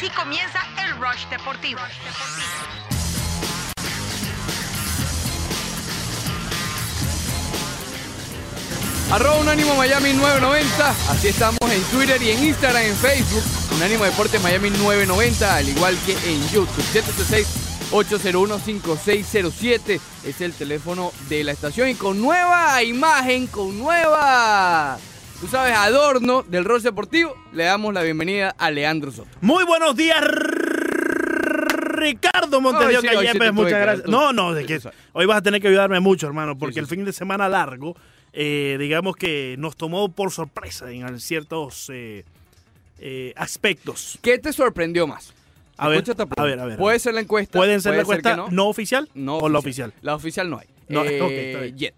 [0.00, 1.78] Así comienza el Rush Deportivo.
[9.12, 10.90] Arroba Unánimo Miami 990.
[11.10, 13.44] Así estamos en Twitter y en Instagram, en Facebook.
[13.76, 16.82] Unánimo Deporte Miami 990, al igual que en YouTube.
[17.92, 21.90] 786-801-5607 es el teléfono de la estación.
[21.90, 24.98] Y con nueva imagen, con nueva,
[25.40, 29.28] tú sabes, adorno del rol deportivo, le damos la bienvenida a Leandro Soto.
[29.40, 30.22] Muy buenos días,
[31.92, 34.04] Ricardo Montevideo sí, sí tuve muchas gracias.
[34.04, 34.80] tú- No, no, de que
[35.12, 37.96] hoy vas a tener que ayudarme mucho, hermano, porque Sí, el fin de semana largo,
[38.32, 42.24] eh, digamos que nos tomó por sorpresa en ciertos eh,
[42.98, 44.18] eh, aspectos.
[44.22, 45.32] ¿Qué te sorprendió más?
[45.78, 46.04] A ver,
[46.36, 47.58] a ver, a ver, Puede ser la encuesta.
[47.58, 48.68] ¿Pueden ser la encuesta no.
[48.68, 49.94] oficial No o la oficial?
[50.02, 50.66] La oficial no hay.
[50.88, 51.78] No, Eh, ok, está bien.
[51.78, 51.94] yet.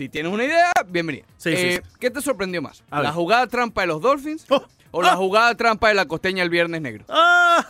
[0.00, 1.26] Si tienes una idea, bienvenido.
[1.36, 1.90] Sí, Eh, sí.
[2.00, 2.82] ¿Qué te sorprendió más?
[2.90, 3.12] A ¿La ver.
[3.12, 5.16] jugada trampa de los Dolphins Oh, o la ah.
[5.16, 7.04] jugada trampa de la costeña el viernes negro?
[7.10, 7.66] Ah,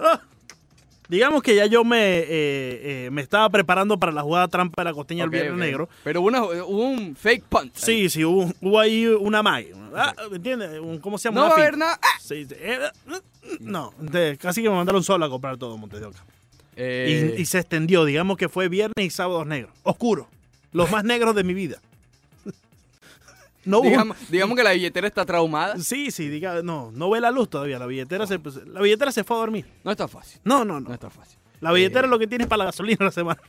[0.00, 0.22] ah.
[1.10, 4.84] Digamos que ya yo me, eh, eh, me estaba preparando para la jugada trampa de
[4.88, 5.90] la costeña Ok, el viernes negro.
[6.04, 7.72] Pero hubo, una- hubo un fake punch.
[7.74, 9.66] Sí, sí, hubo, hubo ahí una mag.
[10.30, 10.80] ¿Me entiendes?
[11.02, 11.42] ¿Cómo se llama?
[11.42, 12.00] No va a fin- haber nada.
[12.18, 12.54] Sí, sí.
[13.60, 16.24] No, de- casi que me mandaron solo a comprar todo Montes de Oca.
[16.78, 19.74] Y, y se extendió, digamos que fue viernes y sábados negros.
[19.82, 20.28] Oscuro.
[20.74, 21.78] Los más negros de mi vida.
[23.64, 25.78] No digamos, digamos que la billetera está traumada.
[25.78, 27.78] Sí, sí, diga, no, no ve la luz todavía.
[27.78, 29.64] La billetera, se, pues, la billetera se fue a dormir.
[29.82, 30.38] No está fácil.
[30.44, 30.94] No, no, No no.
[30.94, 31.38] está fácil.
[31.62, 33.40] La billetera Eh, es lo que tienes para la gasolina la semana.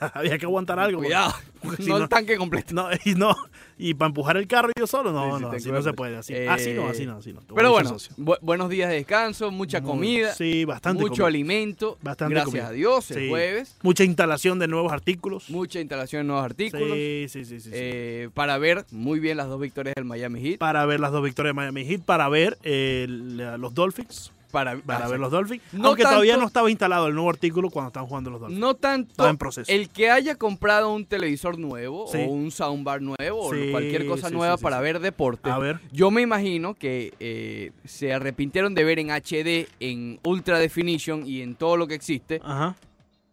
[0.14, 1.00] Había que aguantar algo.
[1.00, 1.32] Cuidado.
[1.62, 2.74] porque si no no- el tanque completo.
[2.74, 3.34] No, y no,
[3.78, 6.16] y para empujar el carro yo solo, no, Sí, no, así no se puede.
[6.16, 7.40] Así, Eh, así no, así no, así no.
[7.54, 10.32] Pero bueno, bu- buenos días de descanso, mucha comida.
[10.34, 11.26] Sí, bastante mucho comida.
[11.28, 11.98] alimento.
[12.02, 12.68] Bastante gracias comida.
[12.68, 13.28] a Dios, el Sí.
[13.28, 13.76] jueves.
[13.82, 15.50] Mucha instalación de nuevos artículos.
[15.50, 16.92] Mucha instalación de nuevos artículos.
[16.92, 20.58] Sí, sí, sí, sí, eh, para ver muy bien las dos victorias del Miami Heat.
[20.58, 24.32] Para ver las dos victorias de Miami Heat, para ver eh, los Dolphins.
[24.56, 25.62] Para, Para ver los Dolphins.
[25.72, 28.58] No Aunque todavía tanto- no estaba instalado el nuevo artículo cuando estaban jugando los Dolphins.
[28.58, 29.70] No tanto Estaba en proceso.
[29.70, 32.18] el que haya comprado un televisor nuevo Sí.
[32.26, 35.50] o un soundbar nuevo Sí, o cualquier cosa sí, nueva para ver deporte.
[35.50, 35.80] A ver.
[35.92, 41.42] Yo me imagino que eh, se arrepintieron de ver en HD, en Ultra Definition y
[41.42, 42.76] en todo lo que existe Ajá.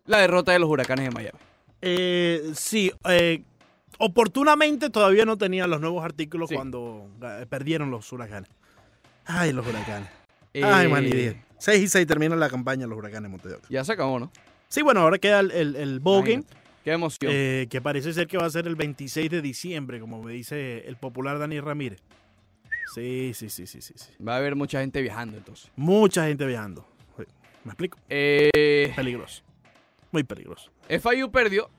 [0.05, 1.39] la derrota de los huracanes de Miami.
[1.81, 3.43] Eh, sí, eh,
[3.97, 8.49] oportunamente todavía no tenían los nuevos artículos cuando eh, perdieron los huracanes.
[9.25, 10.09] Ay, los huracanes.
[10.53, 11.43] Eh, Ay, man, ni idea.
[11.57, 13.49] 6 y 6 termina la campaña los huracanes Monte.
[13.69, 14.31] Ya se acabó, ¿no?
[14.67, 16.01] Sí, bueno, ahora queda el, el, el.
[16.83, 17.31] Qué emoción.
[17.33, 20.85] eh, que parece ser que va a ser el 26 de diciembre, como me dice
[20.87, 22.01] el popular Dani Ramírez.
[22.93, 24.11] Sí, sí, sí, sí, sí, sí.
[24.23, 25.71] Va a haber mucha gente viajando entonces.
[25.75, 26.85] Mucha gente viajando.
[27.63, 27.97] ¿Me explico?
[28.09, 29.41] Eh, Peligroso.
[30.11, 30.69] Muy peligroso.
[30.89, 31.69] FIU perdió.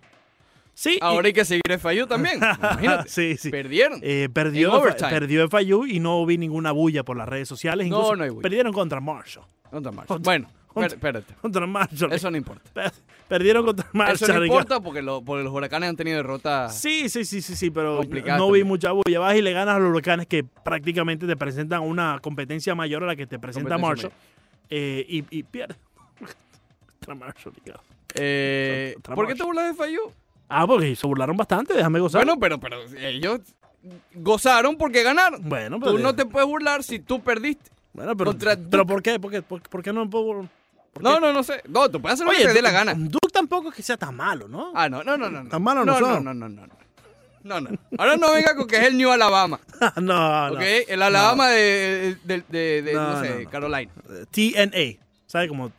[0.74, 0.94] Sí.
[0.96, 2.36] y- Ahora hay que seguir FIU también.
[2.58, 3.08] Imagínate.
[3.08, 3.50] sí, sí.
[3.50, 4.00] Perdieron.
[4.02, 7.88] Eh, perdió, perdió FIU y no vi ninguna bulla por las redes sociales.
[7.88, 8.42] No, Incluso no hay bulla.
[8.42, 9.44] Perdieron contra Marshall.
[9.70, 10.06] Contra Marshall.
[10.08, 11.34] Contra- Bueno, contra- espérate.
[11.40, 12.12] Contra Marshall.
[12.12, 12.70] Eso no importa.
[12.72, 12.92] Per-
[13.28, 14.14] Perdieron contra Marshall.
[14.30, 16.76] Eso no importa porque, lo- porque los huracanes han tenido derrotas.
[16.78, 18.66] Sí, sí, sí, sí, sí, pero no vi también.
[18.66, 19.18] mucha bulla.
[19.20, 23.06] Vas y le ganas a los huracanes que prácticamente te presentan una competencia mayor a
[23.06, 24.12] la que te presenta Marshall.
[24.70, 25.76] eh, y, y pierde.
[27.00, 27.80] Contra Marshall, Ricardo.
[28.16, 30.00] Eh, ¿Por qué te burlas de FIU?
[30.56, 32.24] Ah, porque se burlaron bastante, déjame gozar.
[32.24, 33.40] Bueno, pero, pero ellos
[34.14, 35.40] gozaron porque ganaron.
[35.48, 37.70] bueno, pero, Tú no te puedes burlar si tú perdiste.
[37.92, 38.86] bueno, pero, contra pero.
[38.86, 39.18] ¿por qué?
[39.18, 40.48] ¿Por qué, por, por qué no puedo?
[41.00, 41.60] No, no, no sé.
[41.68, 42.94] No, tú puedes hacer lo Oye, que te dé la gana.
[42.94, 44.70] Duke tampoco es que sea tan malo, ¿no?
[44.76, 45.42] Ah, no, no, no, no.
[45.42, 45.50] no.
[45.50, 46.24] Tan malos no no, son.
[46.24, 47.60] no, no, no, no, no.
[47.60, 47.78] No.
[47.98, 49.60] Ahora no venga con que es el New Alabama.
[49.96, 50.54] no, no.
[50.54, 50.62] ¿Ok?
[50.88, 53.46] El Alabama de, de, de, de, no, No, sé.
[53.50, 53.90] Carolina.
[54.08, 55.70] Eh, TNA, ¿sabes cómo?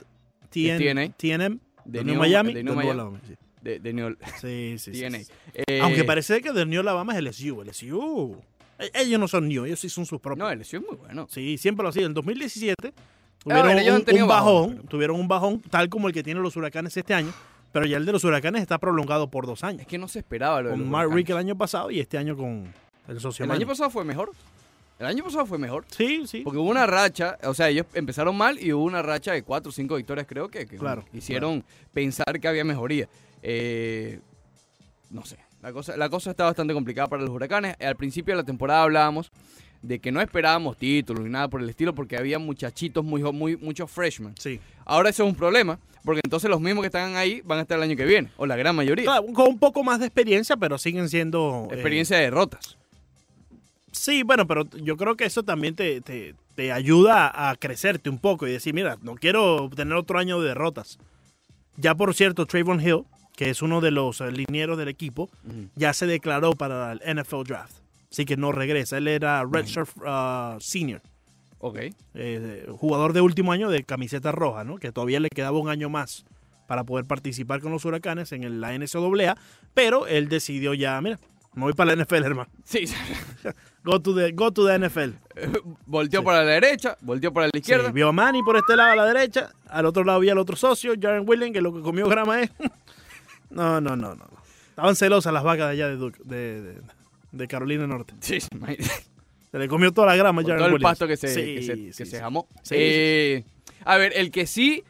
[0.51, 1.09] TN, TNA?
[1.17, 3.17] TNM, De New- Miami, de New Miami.
[3.27, 3.35] Sí.
[3.65, 5.27] De, de New Sí, sí, sí.
[5.55, 7.63] Eh, Aunque parece que de New Alabama es LSU.
[7.63, 8.37] LSU.
[8.77, 10.47] Eh, Ellos no son New, ellos sí son sus propios.
[10.47, 11.27] No, LSU es muy bueno.
[11.31, 12.05] Sí, siempre lo hacían.
[12.05, 12.91] En 2017 A
[13.39, 13.75] tuvieron
[14.05, 17.15] ver, un, bajón, pero- tuvieron un bajón tal como el que tienen los huracanes este
[17.15, 17.33] año,
[17.71, 19.81] pero ya el de los huracanes está prolongado por dos años.
[19.81, 21.11] Es que no se esperaba lo de Con Mark.
[21.11, 22.71] Rick el año pasado y este año con
[23.07, 24.31] el socio El año pasado fue mejor.
[24.99, 25.83] El año pasado fue mejor.
[25.89, 26.41] Sí, sí.
[26.41, 29.69] Porque hubo una racha, o sea, ellos empezaron mal y hubo una racha de cuatro
[29.69, 33.09] o cinco victorias, creo que, que Claro, hicieron pensar que había mejoría.
[33.47, 34.19] Eh,
[35.11, 37.75] no sé, la cosa, la cosa está bastante complicada para los huracanes.
[37.79, 39.31] Al principio de la temporada hablábamos
[39.83, 43.91] de que no esperábamos títulos ni nada por el estilo porque había muchachitos, muy, muchos
[43.91, 44.33] freshmen.
[44.39, 44.59] Sí.
[44.83, 47.77] Ahora eso es un problema, porque entonces los mismos que están ahí van a estar
[47.77, 49.05] el año que viene, o la gran mayoría.
[49.05, 51.67] Claro, con un poco más de experiencia, pero siguen siendo...
[51.69, 52.77] eh, Experiencia de derrotas.
[53.91, 58.17] Sí, bueno, pero yo creo que eso también te, te, te ayuda a crecerte un
[58.17, 60.97] poco y decir, mira, no quiero tener otro año de derrotas.
[61.77, 63.03] Ya por cierto, Trayvon Hill,
[63.35, 65.29] que es uno de los eh, linieros del equipo,
[65.75, 67.77] ya se declaró para el NFL Draft.
[68.11, 68.97] Así que no regresa.
[68.97, 71.01] Él era redshirt uh, senior.
[71.59, 71.77] Ok.
[72.13, 74.77] eh, jugador de último año de camiseta roja, ¿no?
[74.77, 76.25] Que todavía le quedaba un año más
[76.67, 79.35] para poder participar con los huracanes en el- la NCAA,
[79.73, 81.19] pero él decidió ya, mira,
[81.53, 82.49] me voy para la NFL, hermano.
[82.63, 82.85] Sí,
[83.83, 85.11] Go to the, go to the NFL.
[85.85, 86.25] volteó Sí.
[86.25, 87.91] para la derecha, volteó para la Sí, izquierda.
[87.91, 90.55] vio a Manny por este lado a la derecha, al otro lado había el otro
[90.55, 92.49] socio, Jaren Williams, que lo que comió grama es.
[93.49, 94.25] no, no, no, no.
[94.69, 96.81] Estaban celosas las vacas de allá de, Duke- de, de-
[97.31, 98.13] de Carolina Norte.
[98.21, 98.39] Sí.
[98.39, 100.91] Se le comió toda la grama a Con Jaren todo el Williams.
[100.91, 102.05] pasto que se, Sí, que se, sí, que sí.
[102.05, 102.47] se jamó.
[102.71, 103.43] Eh,
[103.85, 104.83] A ver, el que sí,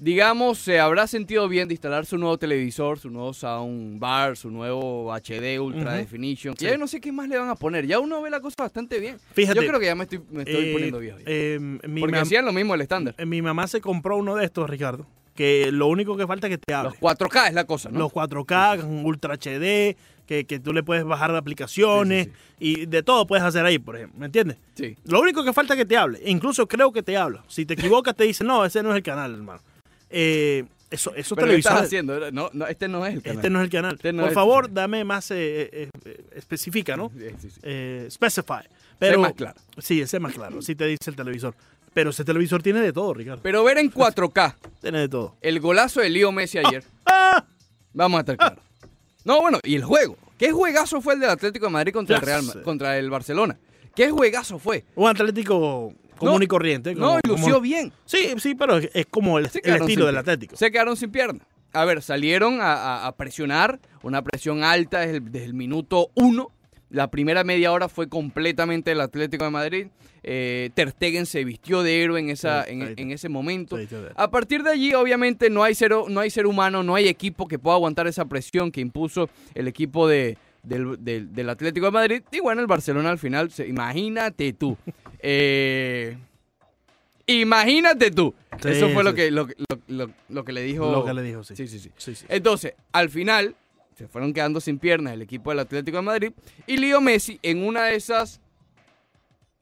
[0.00, 5.12] digamos, se habrá sentido bien de instalar su nuevo televisor, su nuevo soundbar, su nuevo
[5.14, 5.94] HD Ultra.
[5.94, 6.54] Definition.
[6.56, 6.64] que.
[6.64, 7.86] Ya no sé qué más le van a poner.
[7.86, 9.16] Ya uno ve la cosa bastante bien.
[9.32, 9.60] Fíjate.
[9.60, 11.18] Yo creo que ya me estoy, me estoy Eh, poniendo viejo.
[11.18, 11.24] ya.
[11.28, 13.14] eh, Porque hacían lo mismo el estándar.
[13.16, 16.52] eh, mi mamá se compró uno de estos, Ricardo, que lo único que falta es
[16.52, 16.90] que te hable.
[16.90, 17.98] Los 4K es la cosa, ¿no?
[17.98, 19.96] Los 4K, con Ultra HD,
[20.26, 23.96] que, que tú le puedes bajar aplicaciones Sí, y de todo puedes hacer ahí, por
[23.96, 24.18] ejemplo.
[24.20, 24.56] ¿Me entiendes?
[24.74, 24.96] Sí.
[25.04, 26.20] Lo único que falta es que te hable.
[26.24, 27.44] E Incluso creo que te habla.
[27.48, 29.60] Si te equivocas, te dice, no, ese no es el canal, hermano.
[30.08, 31.86] Eh, eso, esos Pero ¿qué estás televisores.
[31.86, 32.30] haciendo?
[32.30, 33.36] No, no, este no es el canal.
[33.38, 33.94] Este no es el canal.
[33.96, 37.10] Este no por el favor, dame más eh, eh, eh, específica, ¿no?
[37.10, 37.60] Sí, sí, sí.
[37.64, 38.62] Eh, specify.
[38.98, 39.60] Pero, más claro.
[39.78, 40.62] Sí, ese es más claro.
[40.62, 41.54] Sí te dice el televisor.
[41.94, 43.40] Pero ese televisor tiene de todo, Ricardo.
[43.42, 45.36] Pero ver en 4K Tiene de todo.
[45.40, 46.84] el golazo de Leo Messi ayer.
[47.06, 47.44] ¡Ah!
[47.92, 48.58] Vamos a estar claros.
[49.24, 50.16] No, bueno, y el juego.
[50.36, 53.56] ¿Qué juegazo fue el del Atlético de Madrid contra el Real contra el Barcelona?
[53.94, 54.84] ¿Qué juegazo fue?
[54.96, 56.94] Un Atlético común No, y corriente.
[56.94, 57.92] no, como- y lució como- bien.
[58.04, 60.16] Sí, sí, pero es, como el, estilo del.
[60.18, 60.56] Atlético.
[60.56, 61.40] Se quedaron sin pierna.
[61.72, 66.10] A ver, salieron a, a- a presionar, una presión alta desde el, desde el minuto
[66.14, 66.50] uno.
[66.90, 69.86] La primera media hora fue completamente el Atlético de Madrid.
[70.22, 73.76] Eh, Ter Stegen se vistió de héroe en, esa, en, ese momento.
[74.16, 77.48] A partir de allí, obviamente, no hay, ser, no hay ser humano, no hay equipo
[77.48, 81.92] que pueda aguantar esa presión que impuso el equipo de, del, del- del Atlético de
[81.92, 82.22] Madrid.
[82.30, 84.76] Y bueno, el Barcelona al final, se- imagínate tú.
[85.26, 86.18] Eh,
[87.26, 88.34] imagínate tú.
[88.62, 89.16] Sí, Eso fue lo, sí.
[89.16, 90.90] que, lo, que- lo- lo- lo que le dijo.
[90.92, 91.66] Lo que le dijo, sí, sí.
[91.96, 92.26] Sí, sí.
[92.28, 93.56] Entonces, al final,
[93.96, 96.32] se fueron quedando sin piernas el equipo del Atlético de Madrid.
[96.66, 98.40] Y Leo Messi, en una de esas.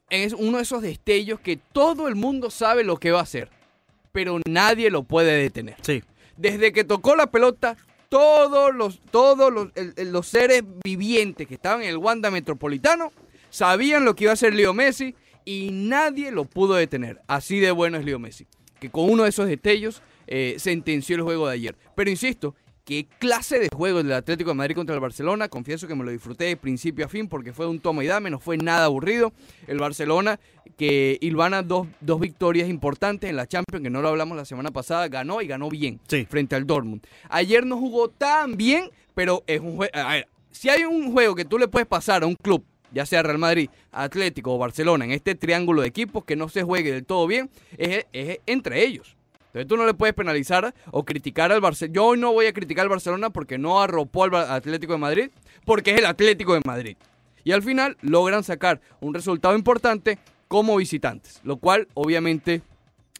[0.09, 3.49] En uno de esos destellos que todo el mundo sabe lo que va a hacer.
[4.11, 5.75] Pero nadie lo puede detener.
[5.81, 6.03] Sí.
[6.37, 7.77] Desde que tocó la pelota,
[8.09, 13.11] todos los, todos los, el- los seres vivientes que estaban en el Wanda Metropolitano
[13.49, 15.15] sabían lo que iba a hacer Leo Messi
[15.45, 17.21] y nadie lo pudo detener.
[17.27, 18.45] Así de bueno es Leo Messi.
[18.79, 21.75] Que con uno de esos destellos eh, sentenció el juego de ayer.
[21.95, 25.47] Pero insisto, qué clase de juego el Atlético de Madrid contra el Barcelona.
[25.49, 28.29] Confieso que me lo disfruté de principio a fin porque fue un toma y dame,
[28.29, 29.33] no fue nada aburrido.
[29.67, 30.39] El Barcelona
[30.77, 34.71] que Ilvana dos, dos victorias importantes en la Champions, que no lo hablamos la semana
[34.71, 36.25] pasada, ganó y ganó bien Sí.
[36.25, 37.05] frente al Dortmund.
[37.29, 39.91] Ayer no jugó tan bien, pero es un juego.
[39.95, 43.05] A ver, si hay un juego que tú le puedes pasar a un club, ya
[43.05, 46.91] sea Real Madrid, Atlético o Barcelona, en este triángulo de equipos que no se juegue
[46.91, 49.15] del todo bien, es, es entre ellos.
[49.53, 51.93] Entonces tú no le puedes penalizar o criticar al Barcelona.
[51.93, 55.29] Yo hoy no voy a criticar al Barcelona porque no arropó al Atlético de Madrid,
[55.65, 56.97] porque es el Atlético de Madrid.
[57.43, 60.17] Y al final logran sacar un resultado importante
[60.47, 62.61] como visitantes, lo cual obviamente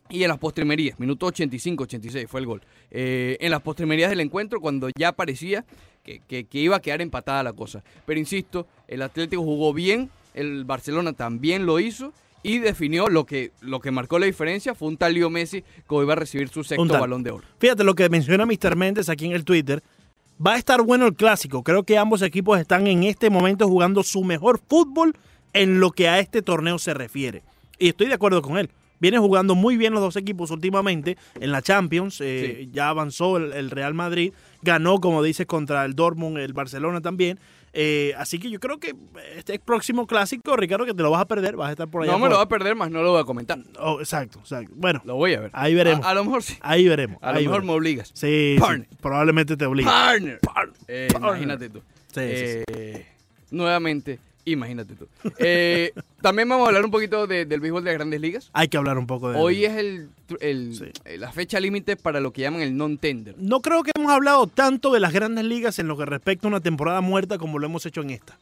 [0.10, 2.62] y en las postrimerías, minuto 85-86 fue el gol.
[2.92, 5.66] Eh, en las postrimerías del encuentro, cuando ya parecía
[6.04, 7.84] que, que- que iba a quedar empatada la cosa.
[8.06, 12.12] Pero insisto, el Atlético jugó bien, el Barcelona también lo hizo
[12.44, 14.76] y definió lo que, lo que marcó la diferencia.
[14.76, 17.46] Fue un tal Leo Messi que va a recibir su sexto balón de oro.
[17.60, 18.76] Fíjate lo que menciona Mr.
[18.76, 19.82] Méndez aquí en el Twitter.
[20.46, 21.64] Va a estar bueno el clásico.
[21.64, 25.14] Creo que ambos equipos están en este momento jugando su mejor fútbol
[25.54, 27.44] en lo que a este torneo se refiere.
[27.80, 28.70] Y estoy de acuerdo con él.
[29.00, 32.20] Vienen jugando muy bien los dos equipos últimamente en la Champions.
[32.22, 32.70] eh, Sí.
[32.74, 34.34] Ya avanzó el, el Real Madrid.
[34.62, 37.38] Ganó, como dices, contra el Dortmund, el Barcelona también.
[37.76, 38.94] Eh, así que yo creo que
[39.36, 42.12] este próximo clásico, Ricardo, que te lo vas a perder, vas a estar por allá.
[42.12, 43.58] No me lo va a perder, más no lo voy a comentar.
[43.80, 44.72] Oh, exacto, exacto.
[44.76, 45.50] Bueno, Lo voy a ver.
[45.54, 46.06] Ahí veremos.
[46.06, 46.56] A, a lo mejor sí.
[46.62, 47.18] ahí veremos.
[47.22, 47.78] A lo ahí mejor me veremos.
[47.78, 48.12] obligas.
[48.14, 48.88] Sí, sí, Partner.
[49.02, 49.90] probablemente te obligue.
[49.90, 50.40] Partner.
[50.88, 51.30] Eh, Partner.
[51.32, 51.80] Imagínate tú.
[51.80, 53.08] Sí, sí, Eh,
[53.50, 55.08] Nuevamente, imagínate tú.
[55.40, 58.50] Eh, también vamos a hablar un poquito de- del béisbol de las grandes ligas.
[58.54, 60.10] Hay que hablar un poco de Hoy es el,
[60.42, 60.86] el- Sí.
[61.06, 63.36] eh, la fecha límite para lo que llaman el non-tender.
[63.38, 66.50] No creo que hemos hablado tanto de las grandes ligas en lo que respecta a
[66.50, 68.38] una temporada muerta como lo hemos hecho en esta.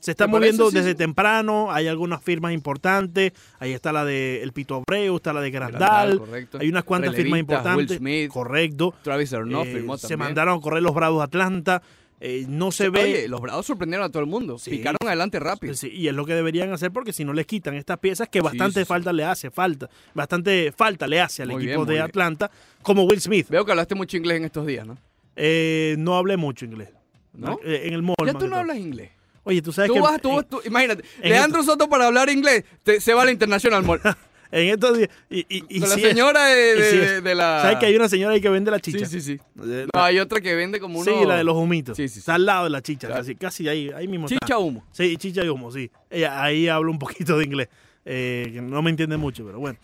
[0.00, 0.94] Se está moviendo sí, desde sí.
[0.96, 5.50] temprano, hay algunas firmas importantes, ahí está la de El Pito Abreu, está la de
[5.50, 6.22] Grandal,
[6.60, 7.90] hay unas cuantas firmas importantes.
[7.90, 8.94] Will Smith, correcto.
[9.02, 10.20] Travis Arnaud Eh, firmó se también.
[10.20, 11.82] mandaron a correr los Bravos de Atlanta,
[12.20, 13.02] eh, no se ve...
[13.02, 14.58] Oye, los Bravos sorprendieron a todo el mundo.
[14.58, 14.70] Sí.
[14.70, 15.74] Picaron adelante rápido.
[15.74, 18.40] Sí, y es lo que deberían hacer porque si no les quitan estas piezas que
[18.40, 21.92] bastante sí, falta le hace, falta, bastante falta le hace al Muy equipo bien, de
[21.94, 22.04] bien.
[22.04, 22.50] Atlanta,
[22.82, 23.48] como Will Smith.
[23.48, 24.98] Veo que hablaste mucho inglés en estos días, ¿no?
[25.36, 26.88] Eh, no hablé mucho inglés.
[27.34, 27.60] ¿No?
[27.64, 28.16] Eh, en el mall.
[28.26, 29.10] Ya tú no hablas inglés.
[29.44, 32.28] Oye, tú sabes Tú que vas, tú, en, vas, tú- imagínate, Leandro Soto para hablar
[32.28, 34.00] inglés te- se va a la International Mall.
[34.50, 35.10] en estos días.
[35.30, 37.62] Y, y, y la sí es- señora de, sí la...
[37.62, 39.06] ¿Sabes que hay una señora ahí que vende la Sí, chicha?
[39.06, 39.38] sí, sí.
[39.64, 41.10] Eh, No, hay otra que vende como uno...
[41.18, 41.96] Sí, la de los humitos.
[41.96, 42.18] Sí, sí, sí.
[42.20, 43.22] Está al lado de la chicha, Claro.
[43.22, 44.26] casi, casi ahí, ahí mismo.
[44.26, 44.38] está.
[44.38, 44.84] Chicha humo.
[44.92, 45.90] Sí, chicha y humo, sí.
[46.30, 47.68] Ahí habla un poquito de inglés,
[48.04, 49.78] eh, que no me entiende mucho, pero bueno.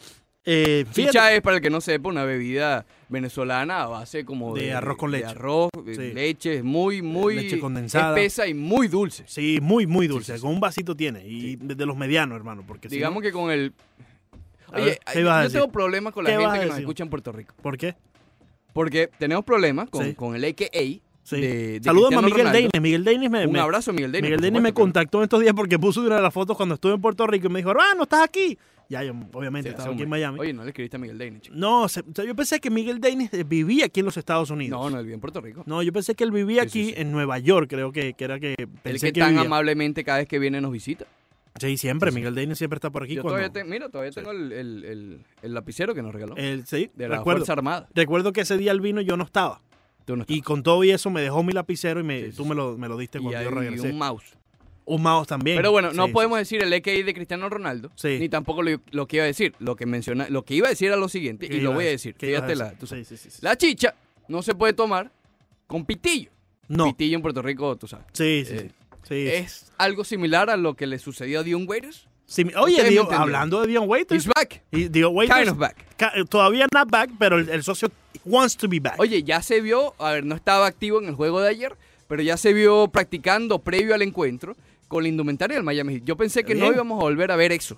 [0.46, 4.64] Eh, Chicha es, para el que no sepa, una bebida venezolana a base como De
[4.66, 4.72] de...
[4.74, 5.24] arroz con leche.
[5.24, 6.12] De arroz, de Sí.
[6.12, 7.36] leche, es muy, muy...
[7.36, 8.14] Leche condensada.
[8.14, 9.24] Espesa y muy dulce.
[9.26, 10.26] Sí, muy, muy dulce.
[10.26, 10.42] Sí, sí, sí.
[10.42, 11.26] Con un vasito tiene.
[11.26, 12.62] Y de los medianos, hermano.
[12.66, 13.72] Porque si Digamos no- que con el...
[14.72, 15.60] A Oye, ver, ¿qué yo ibas a yo decir?
[15.60, 16.84] tengo problemas con la ¿Qué vas gente a que nos decir?
[16.84, 17.54] escucha en Puerto Rico.
[17.62, 17.94] ¿Por qué?
[18.72, 20.14] Porque tenemos problemas con, Sí.
[20.14, 20.66] con el AKA
[21.22, 21.40] Sí.
[21.40, 22.52] de, de Saludos a Cristiano Miguel Ronaldo.
[22.58, 22.82] Deines.
[22.82, 24.22] Miguel Deines me, Un me- abrazo Miguel Deines.
[24.28, 26.56] Miguel por Denis me supuesto, contactó en estos días porque puso una de las fotos
[26.56, 28.58] cuando estuve en Puerto Rico y me dijo, hermano, ¿estás aquí?
[28.90, 30.06] Ya, yo, obviamente, Sí, estaba aquí en hombre.
[30.20, 30.38] Miami.
[30.40, 31.56] Oye, no le escribiste a Miguel Deines, chico.
[31.56, 34.50] No, se- o sea, yo pensé que Miguel Denis eh, vivía aquí en los Estados
[34.50, 34.78] Unidos.
[34.78, 35.62] No, no, él vive en Puerto Rico.
[35.64, 37.00] No, yo pensé que él vivía Sí, sí, aquí sí.
[37.00, 39.46] en Nueva York, creo que, que era que pensé que que tan vivía.
[39.46, 41.06] amablemente cada vez que viene nos visita.
[41.60, 42.20] Sí, siempre, Sí, sí.
[42.20, 43.38] Miguel Denis siempre está por aquí Yo cuando...
[43.38, 46.34] todavía te- mira, todavía tengo el, el- el- el lapicero que nos regaló.
[46.66, 47.38] Sí, de la recuerdo.
[47.40, 47.88] Fuerza Armada.
[47.94, 49.60] Recuerdo que ese día él vino y yo no estaba.
[50.04, 52.54] Tú no Y con todo y eso me dejó mi lapicero y me, tú me
[52.54, 53.90] lo, me lo diste y cuando hay yo regresé.
[53.90, 54.24] un mouse.
[54.84, 55.56] Un mouse también.
[55.56, 58.18] Pero bueno, no podemos decir el AKA de Cristiano Ronaldo, Sí.
[58.18, 59.54] ni tampoco lo, lo que iba a decir.
[59.60, 61.86] Lo que menciona, lo que iba a decir era lo siguiente, ¿Qué y lo voy
[61.86, 62.14] a decir.
[62.16, 63.50] ¿Qué ibas a Fíjate la.
[63.50, 63.94] La chicha
[64.28, 65.10] no se puede tomar
[65.68, 66.30] con pitillo.
[66.68, 68.06] No, Pitillo en Puerto Rico, tú sabes.
[68.12, 68.54] sí, sí.
[68.56, 68.70] Eh,
[69.08, 69.26] sí.
[69.28, 72.06] Es algo similar a lo que le sucedió a Dion Waiters.
[72.26, 74.62] Sí, oye, Dio- hablando de Dion Waiters, He's back.
[74.72, 76.28] y Dion Waiters Kind of back.
[76.30, 77.90] todavía not back, pero el, el socio
[78.24, 78.98] wants to be back.
[78.98, 81.76] Oye, ya se vio, a ver, no estaba activo en el juego de ayer,
[82.08, 84.56] pero ya se vio practicando previo al encuentro
[84.88, 86.04] con la indumentaria del Miami Heat.
[86.04, 87.76] Yo pensé que no íbamos a volver a ver eso.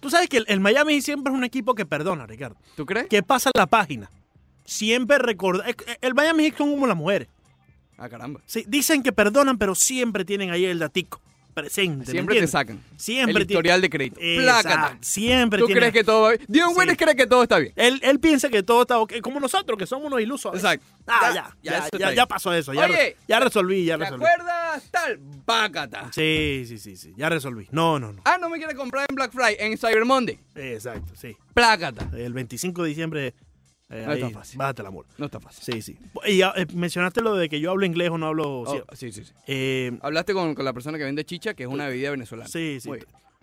[0.00, 2.56] Tú sabes que el, el Miami Heat siempre es un equipo que perdona, Ricardo.
[2.76, 3.06] ¿Tú crees?
[3.08, 4.10] Que pasa la página.
[4.66, 5.68] Siempre recuerda.
[5.68, 7.28] eh, El Miami Heat son como las mujeres.
[7.98, 8.40] Ah, caramba.
[8.46, 11.20] Sí, dicen que perdonan, pero siempre tienen ahí el datico
[11.52, 12.06] presente.
[12.06, 12.80] ¿me Siempre te sacan.
[12.96, 14.20] Siempre el historial de crédito.
[14.20, 14.96] Plácata.
[15.00, 16.42] Siempre ¿Tú tiene- crees que todo va bien?
[16.46, 16.96] Dion Sí.
[16.96, 17.72] Cree que todo está bien.
[17.74, 20.54] Él, él piensa que todo está ok, como nosotros, que somos unos ilusos.
[20.54, 20.86] Exacto.
[21.08, 22.72] Ah, Ya, ya, ya ya, pasó eso.
[22.72, 24.24] Ya, Oye, re- ya resolví, ya ¿Te resolví.
[24.24, 24.88] acuerdas?
[24.92, 26.12] Tal, pácata.
[26.12, 27.66] Sí, sí, sí, sí, ya resolví.
[27.72, 28.22] No, no, no.
[28.24, 30.38] Ah, no me quiere comprar en Black Friday, en Cyber Monday.
[30.54, 31.36] Exacto, sí.
[31.54, 32.08] Plácata.
[32.16, 33.34] El 25 de diciembre,
[33.90, 34.58] eh, No ahí, está fácil.
[34.58, 35.06] bájate el amor.
[35.18, 35.74] No está fácil.
[35.74, 35.98] Sí, sí.
[36.26, 38.60] Y ya, eh, mencionaste lo de que yo hablo inglés o no hablo...
[38.60, 41.68] Oh, sí, sí, sí, eh, Hablaste con, con la persona que vende chicha, que es
[41.68, 42.48] una bebida venezolana.
[42.48, 42.90] sí, sí.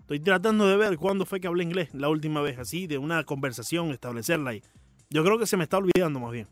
[0.00, 3.24] Estoy tratando de ver cuándo fue que hablé inglés la última vez, así, de una
[3.24, 4.62] conversación, establecerla ahí.
[5.10, 6.46] Yo creo que se me está olvidando más bien.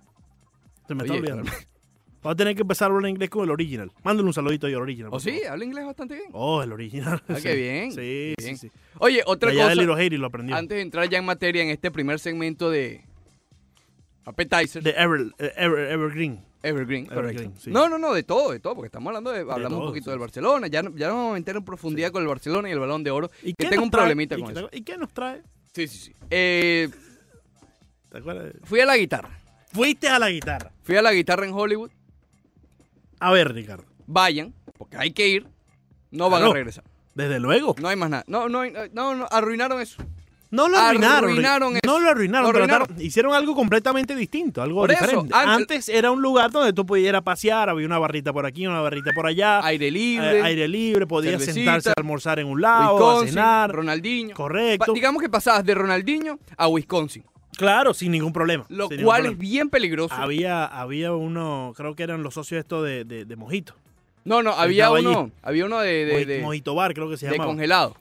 [0.89, 1.51] Se me está olvidando.
[2.23, 3.93] Voy a tener que empezar a hablar inglés con el original.
[4.03, 5.09] Mándale un saludito ahí al original.
[5.09, 5.45] ¿O por sí?
[5.49, 6.31] ¿Habla inglés bastante bien?
[6.33, 7.23] Oh, el original.
[7.29, 8.57] Ah, qué bien, Sí, qué bien.
[8.59, 8.73] sí, sí.
[8.99, 10.57] Oye, otra Allá cosa, Haiti lo aprendió.
[10.57, 13.05] antes de entrar ya en materia en este primer segmento de
[14.25, 16.45] Appetizer, De Ever, eh, Ever- Evergreen.
[16.63, 17.61] Evergreen, Evergreen, correcto.
[17.61, 17.71] sí.
[17.71, 20.05] No, no, no, de todo, de todo, porque estamos hablando de, hablamos todo, un poquito
[20.07, 20.11] sí.
[20.13, 22.79] del Barcelona, ya, ya nos vamos a meter en profundidad con el Barcelona y el
[22.79, 24.05] Balón de Oro, ¿Y que tengo un trae?
[24.05, 24.69] problemita ¿Y con qué- eso.
[24.73, 25.43] ¿Y qué nos trae?
[25.75, 26.13] Sí, sí, sí.
[26.31, 26.89] Eh,
[28.09, 28.55] ¿Te acuerdas?
[28.65, 29.29] fui a la guitarra,
[29.73, 30.73] Fuiste a la guitarra.
[30.83, 31.91] fui a la guitarra en Hollywood,
[33.21, 33.85] A ver, Ricardo.
[34.07, 35.47] vayan, porque hay que ir,
[36.11, 36.53] no van Claro.
[36.53, 37.75] a regresar, Desde luego.
[37.79, 38.63] no hay más nada, no, no,
[38.93, 40.03] no, no, arruinaron eso.
[40.55, 41.35] No lo arruinaron.
[41.85, 42.45] No lo arruinaron.
[42.53, 42.87] Lo arruinaron.
[43.01, 45.35] hicieron algo completamente distinto, algo Por eso, diferente.
[45.35, 48.81] antes- Antes, era un lugar donde tú pudieras pasear, había una barrita por aquí, una
[48.81, 49.65] barrita por allá.
[49.65, 53.73] Aire eh, libre, aire libre, podías sentarse a almorzar en un lado, a cenar.
[53.73, 54.35] Ronaldinho.
[54.35, 54.87] Correcto.
[54.87, 57.25] Pa- digamos que pasabas de Ronaldinho a Wisconsin,
[57.57, 58.65] Claro, sin ningún problema.
[58.69, 60.15] lo cual es bien peligroso.
[60.15, 63.75] Había, había uno, creo que eran los socios estos de, de, de Mojito.
[64.25, 65.07] No, no, había allí.
[65.07, 67.51] uno, había uno de, de, Moji- de- Mojito Bar, creo que se de llamaba.
[67.51, 67.97] congelado.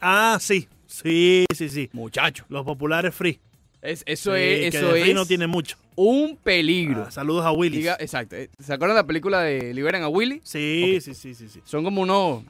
[0.00, 0.68] Ah, sí.
[0.90, 1.88] Sí, sí, sí.
[1.92, 2.44] Muchacho.
[2.48, 3.38] Los populares free.
[3.80, 5.76] Es, eso Sí, es, que eso de free es no tiene mucho.
[5.96, 7.04] un peligro.
[7.06, 7.50] Ah, saludos a.
[7.52, 8.36] Diga- exacto.
[8.36, 10.40] eh, ¿Se acuerdan de la película de Liberan a Willy?
[10.44, 11.60] Sí, sí, sí, sí, sí.
[11.64, 12.42] Son como unos,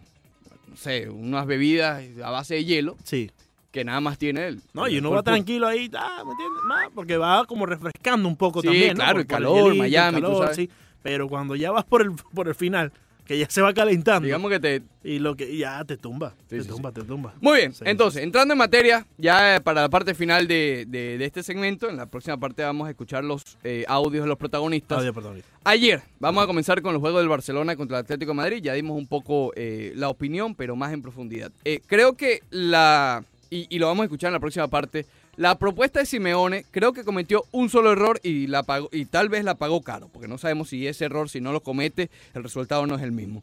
[0.69, 3.31] no sé, unas bebidas a base de hielo Sí.
[3.71, 4.61] que nada más tiene el.
[4.73, 6.91] No, el y uno va tranquilo ahí, ah, ¿me entiendes?
[6.95, 8.97] Porque va como refrescando un poco Sí, también.
[8.97, 9.05] ¿no?
[9.05, 10.57] claro, el calor, hielito, Miami, sabes.
[10.57, 10.71] sí.
[11.03, 12.93] Pero cuando ya vas por el, por el final,
[13.31, 14.83] que ya se va calentando, Digamos que te.
[15.05, 17.33] y lo que ya te tumba, Sí, te sí, tumba, te tumba.
[17.41, 21.25] Muy bien, entonces, entrando en materia, ya eh, para la parte final de, de- de
[21.25, 24.99] este segmento, en la próxima parte vamos a escuchar los eh, audios de los protagonistas.
[24.99, 25.43] Audio, perdón.
[25.63, 28.63] Ayer, vamos a comenzar con el juego del Barcelona contra el Atlético de Madrid.
[28.65, 31.53] Ya dimos un poco eh, la opinión, pero más en profundidad.
[31.65, 35.07] Eh, creo que la, y, y lo vamos a escuchar en la próxima parte,
[35.41, 39.31] la propuesta de Simeone creo que cometió un solo error y, la pagó, y tal
[39.31, 42.43] vez la pagó caro, porque no sabemos si ese error, si no lo comete, el
[42.43, 43.41] resultado no es el mismo.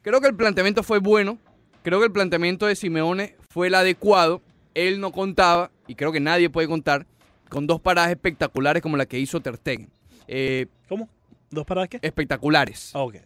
[0.00, 1.36] Creo que el planteamiento fue bueno,
[1.82, 4.40] creo que el planteamiento de Simeone fue el adecuado.
[4.72, 7.04] Él no contaba, y creo que nadie puede contar,
[7.50, 9.90] con dos paradas espectaculares como la que hizo Ter Stegen.
[10.26, 11.10] Eh, ¿Cómo?
[11.50, 11.98] ¿Dos paradas qué?
[12.00, 12.92] espectaculares.
[12.94, 13.16] Ah, ok.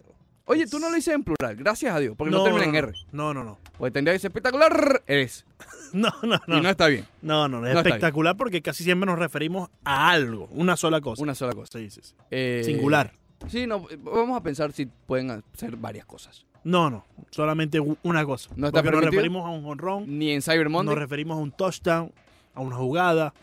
[0.53, 2.93] Oye, tú no lo dices en plural, gracias a Dios, porque no, termina en R.
[3.11, 3.59] No, no, no.
[3.79, 5.47] Porque tendría que ser espectacular, eres.
[5.95, 6.57] No, no, no.
[6.59, 7.07] Y no está bien.
[7.21, 11.03] No, no, no, es No espectacular porque casi siempre nos referimos a algo, una sola
[11.03, 11.23] cosa.
[11.23, 11.79] Una sola cosa.
[11.79, 12.15] Sí, sí, sí.
[12.31, 13.13] Eh, Singular.
[13.49, 16.47] Sí, no, vamos a pensar si pueden ser varias cosas.
[16.65, 18.49] No, no, solamente una cosa.
[18.57, 20.95] ¿No está porque nos referimos a un honrón, Ni en Cyber Monday.
[20.95, 22.11] nos referimos a un touchdown,
[22.55, 23.35] a una jugada,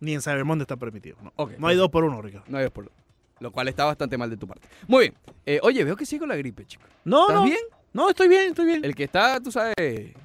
[0.00, 1.16] ni en Cyber Monday está permitido.
[1.22, 2.46] No, no hay dos por uno, Ricardo.
[2.48, 2.94] No hay dos por dos.
[3.40, 4.66] Lo cual está bastante mal de tu parte.
[4.88, 5.14] Muy bien.
[5.44, 6.82] Eh, oye, veo que sigo la gripe, chico.
[7.04, 7.44] No, ¿Estás no.
[7.44, 7.58] bien?
[7.92, 8.84] No, estoy bien, estoy bien.
[8.84, 9.74] El que está, tú sabes,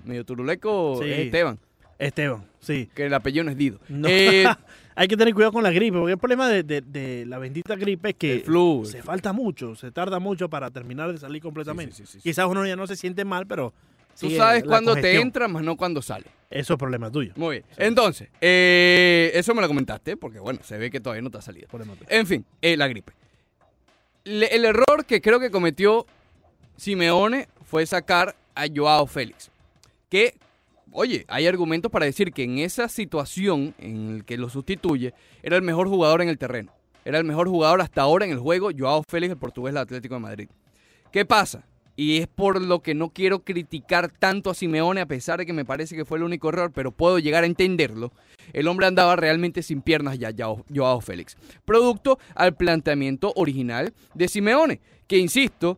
[0.06, 1.10] medio turuleco Sí.
[1.10, 1.60] es Esteban,
[2.00, 2.90] Esteban, sí.
[2.94, 3.80] que el apellido no es Dido.
[3.90, 4.08] No.
[4.10, 4.46] Eh,
[4.96, 7.76] Hay que tener cuidado con la gripe, porque el problema de, de- de la bendita
[7.78, 8.84] gripe es que flu.
[8.86, 11.96] se falta mucho, se tarda mucho para terminar de salir completamente.
[11.96, 12.24] Sí, sí, sí, sí.
[12.24, 13.74] Quizás uno ya no se siente mal, pero...
[14.22, 16.26] Tú sabes la cuándo te entra, más no cuándo sale.
[16.50, 17.34] Eso es problema tuyo.
[17.36, 17.66] Muy bien.
[17.78, 21.42] Entonces, eh, eso me lo comentaste, porque bueno, se ve que todavía no te ha
[21.42, 21.68] salido.
[22.10, 23.14] En fin, eh, la gripe.
[24.24, 26.06] Le- el error que creo que cometió
[26.78, 29.50] Simeone fue sacar a Joao Félix.
[30.10, 30.36] Que,
[30.92, 35.56] oye, hay argumentos para decir que en esa situación en el que lo sustituye, era
[35.56, 36.72] el mejor jugador en el terreno.
[37.06, 40.16] Era el mejor jugador hasta ahora en el juego, Joao Félix, el portugués del Atlético
[40.16, 40.50] de Madrid.
[41.12, 41.64] ¿Qué pasa?
[42.02, 45.54] Y es por lo que no quiero criticar tanto a Simeone, a pesar de que
[45.54, 48.12] me parece que fue el único error, pero puedo llegar a entenderlo.
[48.54, 51.38] El hombre andaba realmente sin piernas ya, Joao, Joao Félix.
[51.64, 55.78] Producto al planteamiento original de Simeone, que insisto,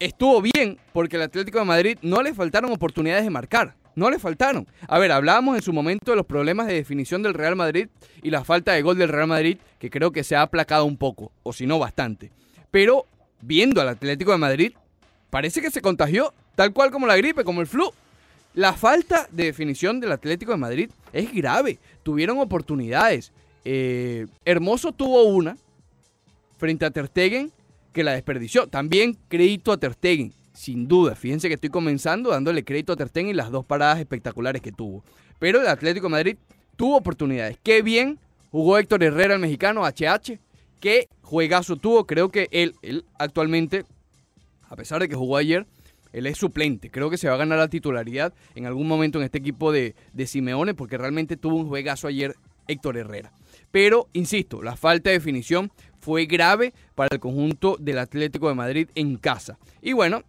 [0.00, 3.76] estuvo bien porque el Atlético de Madrid no le faltaron oportunidades de marcar.
[3.94, 4.66] No le faltaron.
[4.88, 7.86] A ver, hablábamos en su momento de los problemas de definición del Real Madrid
[8.24, 10.96] y la falta de gol del Real Madrid, que creo que se ha aplacado un
[10.96, 12.32] poco, o si no bastante.
[12.72, 13.06] Pero
[13.40, 14.72] viendo al Atlético de Madrid,
[15.32, 17.90] parece que se contagió, tal cual como la gripe, como el flu.
[18.52, 21.78] La falta de definición del Atlético de Madrid es grave.
[22.02, 23.32] Tuvieron oportunidades.
[23.64, 25.56] Eh, Hermoso tuvo una
[26.58, 27.50] frente a Ter Stegen
[27.94, 28.66] que la desperdició.
[28.66, 31.14] También crédito a Ter Stegen, sin duda.
[31.14, 34.70] Fíjense que estoy comenzando dándole crédito a Ter Stegen y las dos paradas espectaculares que
[34.70, 35.02] tuvo.
[35.38, 36.36] Pero el Atlético de Madrid
[36.76, 37.56] tuvo oportunidades.
[37.62, 38.18] Qué bien
[38.50, 40.38] jugó Héctor Herrera, el mexicano, HH.
[40.78, 42.06] Qué juegazo tuvo.
[42.06, 43.86] Creo que él, él actualmente,
[44.72, 45.66] a pesar de que jugó ayer,
[46.14, 46.90] él es suplente.
[46.90, 49.94] Creo que se va a ganar la titularidad en algún momento en este equipo de,
[50.14, 52.36] de Simeone porque realmente tuvo un juegazo ayer
[52.68, 53.32] Héctor Herrera.
[53.70, 58.88] Pero, insisto, la falta de definición fue grave para el conjunto del Atlético de Madrid
[58.94, 59.58] en casa.
[59.82, 60.22] Y bueno,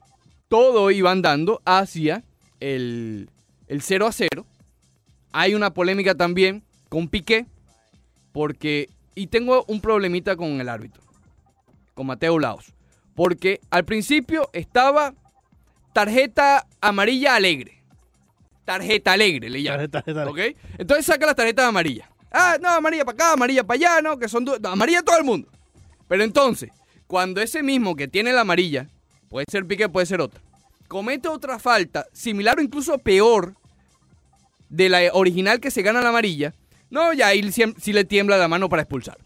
[0.50, 2.26] todo iba andando hacia
[2.60, 3.30] el,
[3.68, 4.46] el 0 a 0.
[5.32, 7.46] Hay una polémica también con Piqué,
[8.34, 8.90] porque.
[9.16, 11.02] Y tengo un problemita con el árbitro,
[11.94, 12.74] con Mateo Laos.
[13.16, 15.14] Porque al principio estaba
[15.94, 17.84] tarjeta amarilla alegre.
[18.66, 19.90] Tarjeta alegre, le llaman.
[19.90, 20.30] Tarjeta, tarjeta.
[20.52, 20.58] ¿Ok?
[20.78, 22.10] Entonces saca las tarjetas amarillas.
[22.32, 25.24] Ah, no, amarilla para acá, amarilla para allá, no, que son no, amarilla todo el
[25.24, 25.50] mundo.
[26.08, 26.72] Pero entonces,
[27.06, 28.88] cuando ese mismo que tiene la amarilla,
[29.30, 30.42] puede ser Piqué, puede ser otra,
[30.88, 33.54] comete otra falta, similar o incluso peor
[34.70, 36.54] de la original que se gana la amarilla,
[36.90, 39.18] no, ya ahí siem- sí le tiembla la mano para expulsar.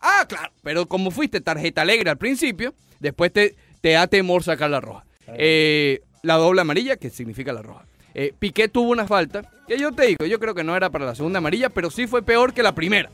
[0.00, 4.70] Ah, claro, pero como fuiste tarjeta alegre al principio, después te, te da temor sacar
[4.70, 5.04] la roja.
[5.28, 7.84] Eh, la doble amarilla, que significa la roja.
[8.14, 11.04] Eh, Piqué tuvo una falta, que yo te digo, yo creo que no era para
[11.04, 13.10] la segunda amarilla, pero sí fue peor que la primera.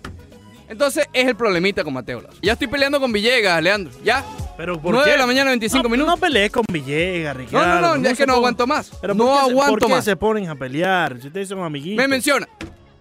[0.69, 2.39] Entonces es el problemita con Mateo Lazo.
[2.41, 3.93] Ya estoy peleando con Villegas, Leandro.
[4.05, 4.25] Ya.
[4.57, 5.13] Pero ¿por 9 qué?
[5.13, 6.15] de la mañana, 25 no, minutos.
[6.15, 7.81] No pelees con Villegas, No, Ricardo.
[7.81, 8.91] no, no, ya es que no aguanto más.
[9.01, 10.05] Pero no ¿por qué se- aguanto ¿Por qué más.
[10.05, 11.21] se ponen a pelear?
[11.21, 11.97] Si ustedes son amiguitos.
[11.97, 12.49] Me menciona.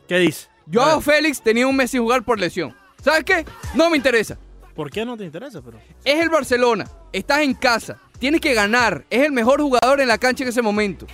[0.07, 0.47] ¿Qué dice?
[0.73, 2.75] Joao A Félix tenía un mes sin jugar por lesión.
[3.01, 3.45] ¿Sabes qué?
[3.75, 4.37] No me interesa.
[4.75, 5.61] ¿Por qué no te interesa?
[5.61, 6.85] Pero Es el Barcelona.
[7.11, 7.99] Estás en casa.
[8.19, 9.05] Tienes que ganar.
[9.09, 11.07] Es el mejor jugador en la cancha en ese momento.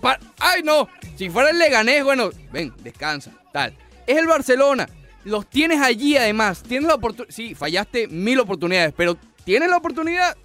[0.00, 0.88] Pa- ¡Ay, no!
[1.16, 3.76] Si fuera el Leganés, bueno, ven, descansa, tal.
[4.06, 4.88] Es el Barcelona.
[5.24, 6.62] Los tienes allí además.
[6.62, 7.34] Tienes la oportunidad.
[7.34, 10.36] Sí, fallaste mil oportunidades, pero ¿tienes la oportunidad?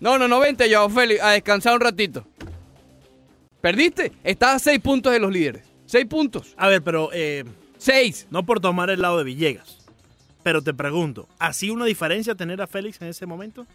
[0.00, 2.26] No, no, no, vente, Joao Félix, a descansar un ratito.
[3.60, 4.12] ¿Perdiste?
[4.24, 5.64] Estás a seis puntos de los líderes.
[5.86, 6.54] Seis puntos.
[6.56, 7.44] A ver, pero eh,
[7.78, 8.26] Seis.
[8.30, 9.78] no por tomar el lado de Villegas.
[10.42, 13.66] Pero te pregunto, ¿hacía una diferencia tener a Félix en ese momento?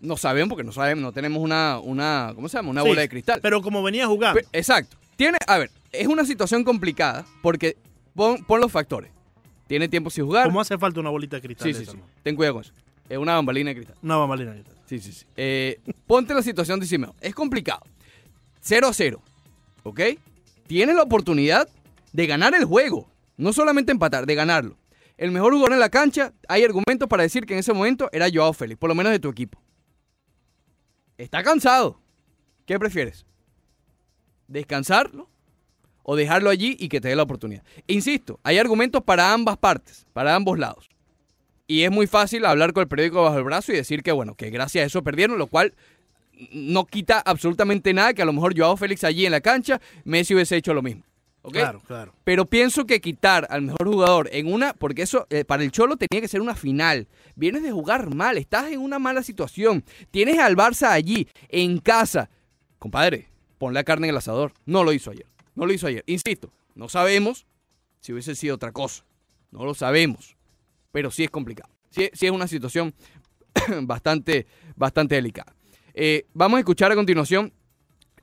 [0.00, 2.70] No sabemos porque no sabemos, no tenemos una, una ¿cómo se llama?
[2.70, 3.40] Una Sí, bola de cristal.
[3.42, 4.40] Pero como venía jugando.
[4.40, 4.96] Pe- Exacto.
[5.16, 7.76] Tiene, a ver, es una situación complicada porque
[8.14, 9.10] pon, pon los factores.
[9.68, 10.46] Tiene tiempo sin jugar.
[10.46, 11.66] ¿Cómo hace falta una bolita de cristal?
[11.66, 11.98] Sí, de sí, esa, sí.
[11.98, 12.04] no?
[12.22, 12.72] Ten cuidado con eso.
[13.08, 13.96] Es una bambalina de cristal.
[14.02, 14.82] Una bambalina de cristal.
[14.86, 15.26] Sí, sí, sí.
[15.36, 17.14] Eh, ponte la situación de Simeone.
[17.20, 17.82] Es complicado.
[18.62, 19.22] 0 a 0.
[19.84, 20.00] ¿Ok?
[20.66, 21.68] Tienes la oportunidad
[22.12, 23.08] de ganar el juego.
[23.36, 24.78] No solamente empatar, de ganarlo.
[25.16, 28.28] El mejor jugador en la cancha, hay argumentos para decir que en ese momento era
[28.32, 29.60] Joao Félix, por lo menos de tu equipo.
[31.18, 32.00] Está cansado.
[32.66, 33.26] ¿Qué prefieres?
[34.48, 35.28] ¿Descansarlo?
[36.02, 37.62] ¿O dejarlo allí y que te dé la oportunidad?
[37.86, 40.88] Insisto, hay argumentos para ambas partes, para ambos lados.
[41.66, 44.34] Y es muy fácil hablar con el periódico bajo el brazo y decir que, bueno,
[44.34, 45.74] que gracias a eso perdieron, lo cual
[46.50, 50.34] no quita absolutamente nada que a lo mejor Joao Félix allí en la cancha, Messi
[50.34, 51.04] hubiese hecho lo mismo.
[51.42, 51.52] ¿Ok?
[51.52, 52.14] Claro, claro.
[52.24, 55.96] Pero pienso que quitar al mejor jugador en una, porque eso eh, para el Cholo
[55.96, 57.08] tenía que ser una final.
[57.36, 59.84] Vienes de jugar mal, estás en una mala situación.
[60.10, 62.30] Tienes al Barça allí, en casa.
[62.78, 63.28] Compadre,
[63.58, 64.52] pon la carne en el asador.
[64.64, 65.26] No lo hizo ayer.
[65.54, 66.02] No lo hizo ayer.
[66.06, 67.46] Insisto, no sabemos
[68.00, 69.04] si hubiese sido otra cosa.
[69.50, 70.36] No lo sabemos.
[70.90, 71.70] Pero sí es complicado.
[71.90, 72.94] Sí, sí es una situación
[73.82, 75.54] bastante, bastante delicada.
[75.94, 77.52] Eh, vamos a escuchar a continuación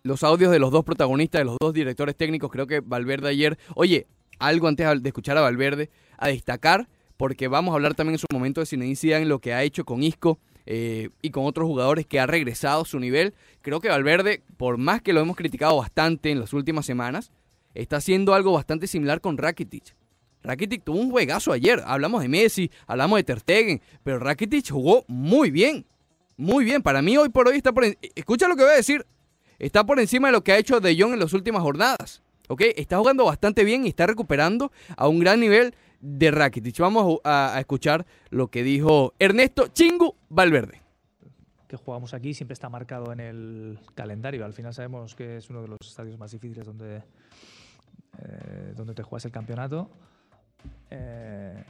[0.04, 2.52] los audios de los dos protagonistas, de los dos directores técnicos.
[2.52, 3.58] Creo que Valverde ayer.
[3.76, 4.08] Oye,
[4.40, 8.28] algo antes de escuchar a Valverde, a destacar, porque vamos a hablar también en su
[8.32, 12.06] momento de Zinedine Zidane, lo que ha hecho con Isco eh, y con otros jugadores
[12.06, 13.34] que ha regresado a su nivel.
[13.62, 17.32] Creo que Valverde, por más que lo hemos criticado bastante en las últimas semanas,
[17.74, 19.96] está haciendo algo bastante similar con Rakitic.
[20.44, 21.82] Rakitic tuvo un juegazo ayer.
[21.86, 25.86] Hablamos de Messi, hablamos de Ter Stegen, pero Rakitic jugó muy bien.
[26.38, 26.82] Muy bien.
[26.82, 27.84] Para mí hoy por hoy está por...
[28.16, 29.06] Escucha lo que voy a decir.
[29.60, 32.24] Está por encima de lo que ha hecho De Jong en las últimas jornadas.
[32.48, 32.62] ¿Ok?
[32.78, 36.80] Está jugando bastante bien y está recuperando a un gran nivel de Rakitic.
[36.80, 40.82] Vamos a, escuchar lo que dijo Ernesto Chingu Valverde.
[41.68, 44.46] que jugamos aquí siempre está marcado en el calendario.
[44.46, 47.04] Al final sabemos que es uno de los estadios más difíciles donde,
[48.18, 49.92] eh, donde te juegas el campeonato.
[50.90, 51.64] Eh,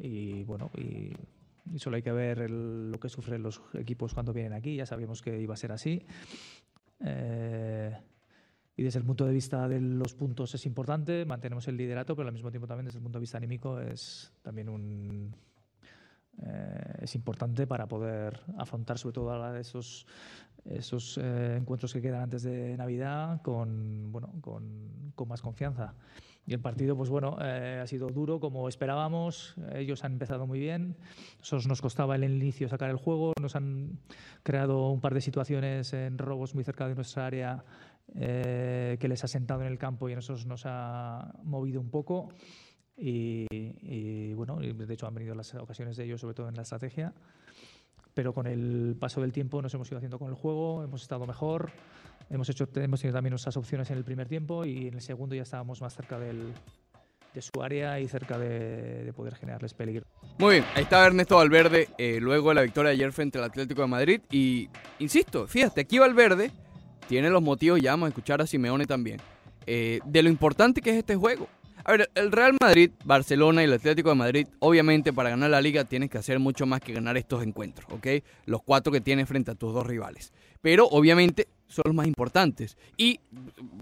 [0.00, 1.12] y bueno, y,
[1.78, 4.76] solo hay que ver lo que sufren los equipos cuando vienen aquí.
[4.76, 6.02] Ya sabíamos que iba a ser así.
[7.04, 7.96] Eh,
[8.76, 12.28] y desde el punto de vista de los puntos es importante, mantenemos el liderato, pero
[12.28, 15.34] al mismo tiempo también desde el punto de vista anímico es también un,
[16.40, 20.06] eh, es importante para poder afrontar sobre todo esos,
[20.64, 25.94] esos eh, encuentros que quedan antes de Navidad con, bueno, con, con más confianza.
[26.44, 29.54] Y el partido, pues bueno, eh, ha sido duro como esperábamos.
[29.74, 30.96] Ellos han empezado muy bien.
[31.38, 33.32] Nosotros nos costaba el inicio sacar el juego.
[33.40, 34.00] Nos han
[34.42, 37.64] creado un par de situaciones en robos muy cerca de nuestra área
[38.14, 41.90] eh, que les ha sentado en el campo y a nosotros nos ha movido un
[41.90, 42.30] poco.
[42.96, 46.62] Y, y, bueno, de hecho han venido las ocasiones de ellos, sobre todo en la
[46.62, 47.14] estrategia.
[48.14, 51.26] Pero con el paso del tiempo nos hemos ido haciendo con el juego, hemos estado
[51.26, 51.70] mejor,
[52.30, 55.34] hemos, hecho, hemos tenido también nuestras opciones en el primer tiempo y en el segundo
[55.34, 56.52] ya estábamos más cerca del,
[57.32, 60.04] de su área y cerca de, de poder generarles peligro.
[60.38, 63.44] Muy bien, ahí estaba Ernesto Valverde eh, luego de la victoria de ayer frente al
[63.44, 64.20] Atlético de Madrid.
[64.30, 66.50] Y insisto, fíjate, aquí Valverde
[67.08, 69.20] tiene los motivos, ya vamos a escuchar a Simeone también,
[69.66, 71.48] eh, de lo importante que es este juego.
[71.84, 75.60] A ver, el Real Madrid, Barcelona y el Atlético de Madrid, obviamente para ganar la
[75.60, 78.06] liga tienes que hacer mucho más que ganar estos encuentros, ¿ok?
[78.46, 80.32] Los cuatro que tienes frente a tus dos rivales.
[80.60, 82.76] Pero obviamente son los más importantes.
[82.96, 83.18] Y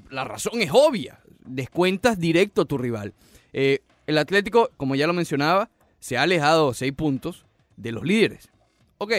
[0.08, 3.12] la razón es obvia, descuentas directo a tu rival.
[3.52, 7.44] Eh, el Atlético, como ya lo mencionaba, se ha alejado seis puntos
[7.76, 8.48] de los líderes.
[8.96, 9.12] Ok,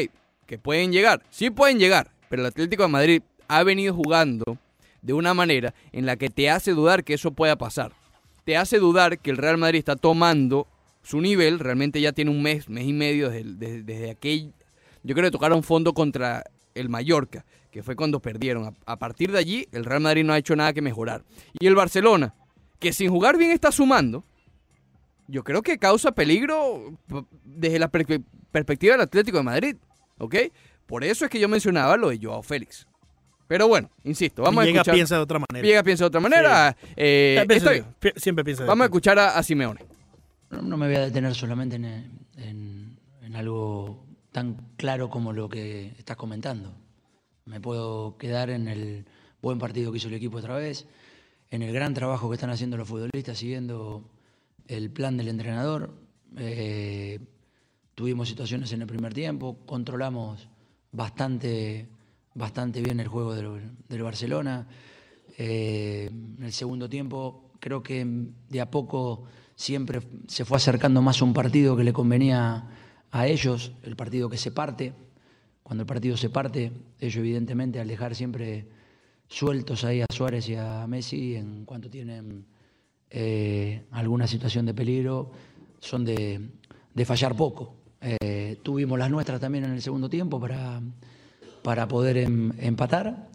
[0.47, 4.57] que pueden llegar, sí pueden llegar, pero el Atlético de Madrid ha venido jugando
[5.01, 8.00] de una manera en la que te hace dudar que eso pueda pasar.
[8.51, 10.67] Te hace dudar que el Real Madrid está tomando
[11.03, 14.51] su nivel, realmente ya tiene un mes, mes y medio desde, aquel,
[15.03, 16.43] yo creo que tocaron fondo contra
[16.75, 18.75] el Mallorca, que fue cuando perdieron.
[18.85, 21.23] A, partir de allí, el Real Madrid no ha hecho nada que mejorar.
[21.61, 22.33] Y el Barcelona,
[22.77, 24.25] que sin jugar bien está sumando,
[25.29, 26.97] yo creo que causa peligro
[27.45, 29.75] desde la per- perspectiva del Atlético de Madrid,
[30.17, 30.35] ¿ok?
[30.87, 32.85] Por eso es que yo mencionaba lo de Joao Félix.
[33.51, 34.93] Pero bueno, insisto, vamos Llega a escuchar.
[34.95, 35.67] piensa de otra manera.
[35.67, 36.69] Llega piensa de otra manera.
[36.95, 37.83] eh, Eh, estoy-
[38.15, 39.81] siempre piensa de vamos a escuchar a, a Simeone.
[40.51, 41.83] No, no me voy a detener solamente en,
[42.37, 46.73] en- en algo tan claro como lo que estás comentando.
[47.43, 49.03] Me puedo quedar en el
[49.41, 50.87] buen partido que hizo el equipo otra vez,
[51.49, 54.09] en el gran trabajo que están haciendo los futbolistas siguiendo
[54.69, 55.93] el plan del entrenador.
[56.37, 57.19] Eh,
[57.95, 60.47] tuvimos situaciones en el primer tiempo, controlamos
[60.93, 61.89] bastante,
[62.33, 64.67] bastante bien el juego del, Barcelona.
[65.37, 68.05] Eh, en el segundo tiempo creo que
[68.49, 69.23] de a poco
[69.55, 72.67] siempre se fue acercando más un partido que le convenía
[73.11, 74.93] a ellos, el partido que se parte.
[75.63, 78.67] Cuando el partido se parte, ellos evidentemente al dejar siempre
[79.27, 82.45] sueltos ahí a Suárez y a Messi en cuanto tienen
[83.09, 85.31] eh, alguna situación de peligro,
[85.79, 86.49] son de,
[86.93, 87.75] de fallar poco.
[88.01, 90.81] Eh, tuvimos las nuestras también en el segundo tiempo para,
[91.63, 93.29] para poder em- empatar,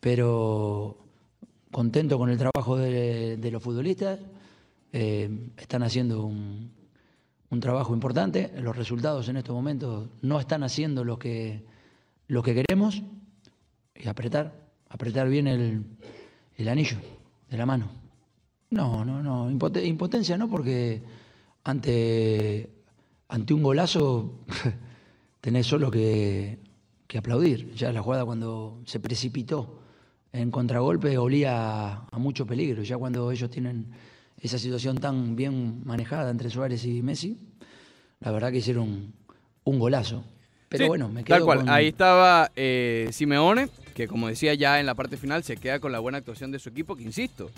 [0.00, 0.98] pero
[1.70, 4.20] contento con el trabajo de, los futbolistas.
[4.92, 6.70] Eh, están haciendo un,
[7.60, 8.52] trabajo importante.
[8.60, 11.64] Los resultados en estos momentos no están haciendo lo que,
[12.28, 13.02] lo que queremos.
[13.94, 14.54] Y apretar,
[14.88, 16.96] apretar bien el, anillo
[17.50, 17.90] de la mano.
[18.70, 19.50] No, no, no.
[19.50, 21.02] impote- impotencia no, porque
[21.64, 22.70] ante,
[23.28, 24.40] ante un golazo
[25.40, 26.58] tenés solo que,
[27.12, 27.74] que aplaudir.
[27.74, 29.78] Ya la jugada cuando se precipitó
[30.32, 31.52] en contragolpe olía
[31.90, 32.82] a, a mucho peligro.
[32.82, 33.88] Ya cuando ellos tienen
[34.40, 37.36] esa situación tan bien manejada entre Suárez y Messi,
[38.20, 39.12] la verdad que hicieron
[39.64, 40.24] un golazo.
[40.70, 44.54] Pero Sí, bueno, me quedo Tal cual, con- ahí estaba eh, Simeone, que como decía
[44.54, 47.02] ya en la parte final, se queda con la buena actuación de su equipo, que
[47.02, 47.50] insisto,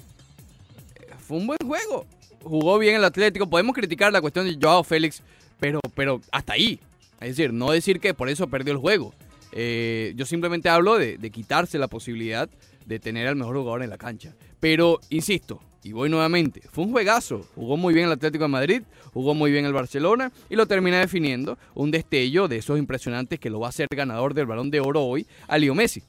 [0.96, 2.06] eh, fue un buen juego.
[2.42, 3.48] Jugó bien el Atlético.
[3.48, 5.22] Podemos criticar la cuestión de Joao Félix,
[5.60, 6.80] pero, pero hasta ahí.
[7.20, 9.14] Es decir, no decir que por eso perdió el juego.
[9.56, 12.50] Eh, yo simplemente hablo de, quitarse la posibilidad
[12.84, 14.34] de tener al mejor jugador en la cancha.
[14.58, 17.46] Pero, insisto, y voy nuevamente, fue un juegazo.
[17.54, 20.98] Jugó muy bien el Atlético de Madrid, jugó muy bien el Barcelona y lo termina
[20.98, 24.80] definiendo un destello de esos impresionantes que lo va a hacer ganador del balón de
[24.80, 26.02] oro hoy a Leo Messi.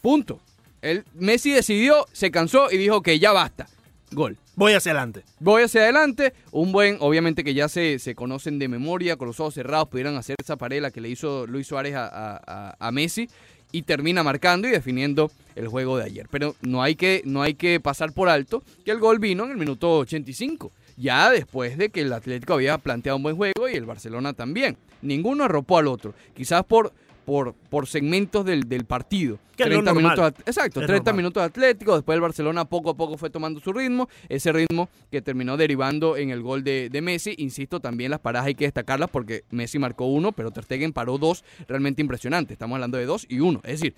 [0.00, 0.40] Punto.
[0.80, 3.68] El, Messi decidió, se cansó y dijo que ya basta.
[4.10, 4.36] Gol.
[4.54, 5.22] Voy hacia adelante.
[5.40, 6.34] Voy hacia adelante.
[6.50, 10.16] Un buen, obviamente que ya se, se conocen de memoria, con los ojos cerrados, pudieran
[10.16, 12.08] hacer esa pared la que le hizo Luis Suárez a-
[12.46, 13.28] a- a Messi
[13.72, 16.26] y termina marcando y definiendo el juego de ayer.
[16.30, 19.52] Pero no hay, que, no hay que pasar por alto que el gol vino en
[19.52, 20.70] el minuto 85.
[20.98, 24.76] Ya después de que el Atlético había planteado un buen juego y el Barcelona también.
[25.00, 26.12] Ninguno arropó al otro.
[26.36, 26.92] Quizás por,
[27.24, 29.38] por, por segmentos del, del partido.
[29.56, 30.02] Que es lo normal.
[30.02, 31.16] minutos, at- exacto, Es 30 normal.
[31.16, 34.88] minutos de Atlético, después el Barcelona poco a poco fue tomando su ritmo, ese ritmo
[35.10, 37.34] que terminó derivando en el gol de, de Messi.
[37.38, 41.18] Insisto, también las paradas hay que destacarlas porque Messi marcó uno, pero Ter Stegen paró
[41.18, 42.54] dos realmente impresionantes.
[42.54, 43.60] Estamos hablando de dos y uno.
[43.64, 43.94] Es decir,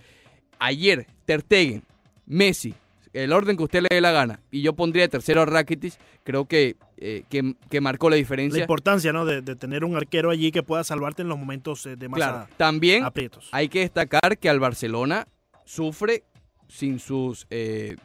[0.59, 1.83] ayer Ter Stegen,
[2.27, 2.75] Messi,
[3.13, 6.47] el orden que usted le dé la gana, y yo pondría tercero a Rakitic, creo
[6.47, 8.61] que, eh, que, que marcó la La diferencia.
[8.61, 9.25] importancia ¿no?
[9.25, 12.19] de, de tener un arquero allí que pueda salvarte en los momentos eh, de más
[12.19, 13.49] Claro, también aprietos.
[13.53, 15.27] hay que destacar que al Barcelona
[15.65, 16.25] sufre
[16.69, 17.97] sin sus eh,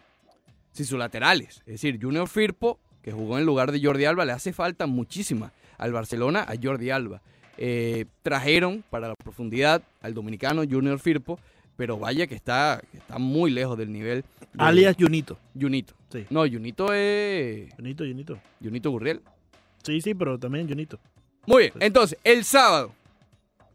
[0.71, 1.58] sin sus laterales.
[1.65, 5.52] Es decir, Junior Firpo, que jugó en lugar de Jordi Alba, le hace falta muchísima
[5.78, 7.21] al Barcelona a Jordi Alba.
[7.58, 11.39] Eh, trajeron para la profundidad al dominicano Junior Firpo,
[11.79, 15.39] pero vaya que está, está muy lejos del nivel de Alias Junito.
[15.57, 15.93] Junito.
[16.11, 16.25] Sí.
[16.29, 18.37] No, Junito es Junito, Junito.
[18.61, 19.21] Junito Gurriel.
[19.83, 20.99] Sí, sí, pero también Junito.
[21.45, 22.91] Muy bien, entonces, el sábado,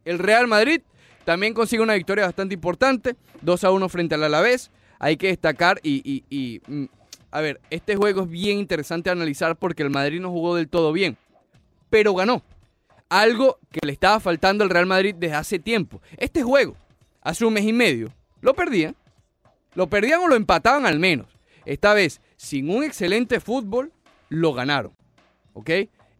[0.04, 0.82] el Real Madrid
[1.24, 4.70] también consigue una victoria bastante importante, 2 a 1 frente al Alavés.
[4.98, 6.84] Hay que destacar y, y- y, mm,
[7.30, 10.68] a ver, este juego es bien interesante de analizar porque el Madrid no jugó del
[10.68, 11.16] todo bien,
[11.88, 12.42] pero ganó.
[13.08, 16.02] Algo que le estaba faltando al Real Madrid desde hace tiempo.
[16.18, 16.76] Este juego,
[17.24, 18.94] hace un mes y medio, lo perdían.
[19.74, 21.26] Lo perdían o lo empataban al menos.
[21.64, 23.92] Esta vez, sin un excelente fútbol,
[24.28, 24.92] lo ganaron.
[25.52, 25.70] ¿Ok?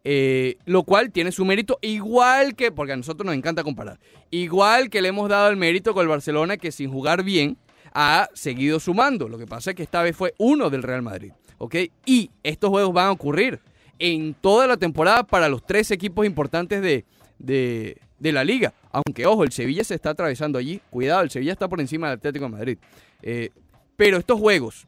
[0.07, 3.99] Eh, lo cual tiene su mérito, igual que, porque a nosotros nos encanta comparar,
[4.31, 7.57] igual que le hemos dado el mérito con el Barcelona, que sin jugar bien
[7.95, 9.29] ha seguido sumando.
[9.29, 11.33] Lo que pasa es que esta vez fue uno del Real Madrid.
[11.59, 11.77] ¿Ok?
[12.05, 13.61] Y estos juegos van a ocurrir
[13.99, 17.05] en toda la temporada para los tres equipos importantes de,
[17.39, 18.73] de, de la liga.
[18.91, 20.81] Aunque, ojo, el Sevilla se está atravesando allí.
[20.91, 22.79] Cuidado, el Sevilla está por encima del Atlético de Madrid.
[23.23, 23.51] Eh,
[23.97, 24.87] pero estos juegos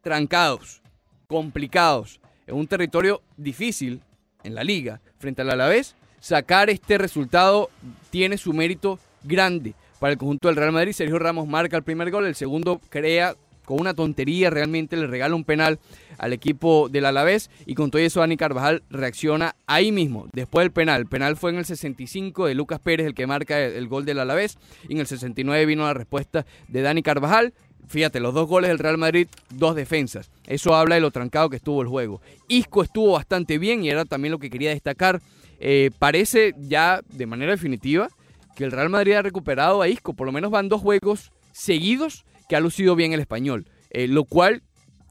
[0.00, 0.82] trancados,
[1.26, 4.00] complicados, en un territorio difícil
[4.44, 7.70] en la liga, frente al Alavés, sacar este resultado
[8.10, 10.92] tiene su mérito grande para el conjunto del Real Madrid.
[10.92, 13.34] Sergio Ramos marca el primer gol, el segundo crea
[13.66, 15.78] con una tontería, realmente le regala un penal
[16.18, 20.70] al equipo del Alavés y con todo eso Dani Carvajal reacciona ahí mismo, después del
[20.72, 21.02] penal.
[21.02, 24.20] El penal fue en el 65 de Lucas Pérez el que marca el, gol del
[24.20, 24.56] Alavés
[24.88, 27.52] y en el 69 vino la respuesta de Dani Carvajal.
[27.88, 30.30] Fíjate, los dos goles del Real Madrid, dos defensas.
[30.46, 32.20] Eso habla de lo trancado que estuvo el juego.
[32.48, 35.20] Isco estuvo bastante bien y era también lo que quería destacar.
[35.60, 38.08] Eh, parece ya de manera definitiva
[38.56, 40.14] que el Real Madrid ha recuperado a Isco.
[40.14, 43.66] Por lo menos van dos juegos seguidos que ha lucido bien el español.
[43.90, 44.62] Eh, lo cual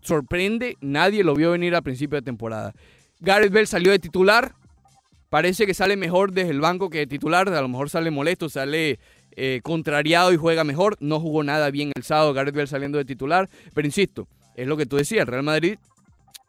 [0.01, 2.73] sorprende, nadie lo vio venir a principio de temporada.
[3.19, 4.53] Gareth Bell salió de titular.
[5.29, 7.49] Parece que sale mejor desde el banco que de titular.
[7.49, 8.99] A lo mejor sale molesto, sale
[9.35, 10.97] eh, contrariado y juega mejor.
[10.99, 13.49] No jugó nada bien el sábado Gareth Bell saliendo de titular.
[13.73, 15.27] Pero insisto, es lo que tú decías.
[15.27, 15.77] Real Madrid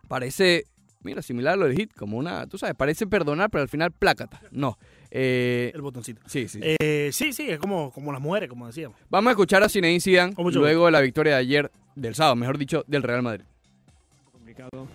[0.08, 0.64] parece,
[1.02, 3.92] mira, similar a lo del hit, como una, tú sabes, parece perdonar, pero al final
[3.92, 4.40] plácata.
[4.50, 4.78] No.
[5.10, 6.20] Eh, El botoncito.
[6.26, 6.60] sí, sí.
[6.62, 8.98] Eh, sí, sí, es como, como las mujeres, como decíamos.
[9.10, 12.58] Vamos a escuchar a Zinedine Zidane luego de la victoria de ayer, del sábado, mejor
[12.58, 13.44] dicho, del Real Madrid.
[14.32, 14.86] Complicado,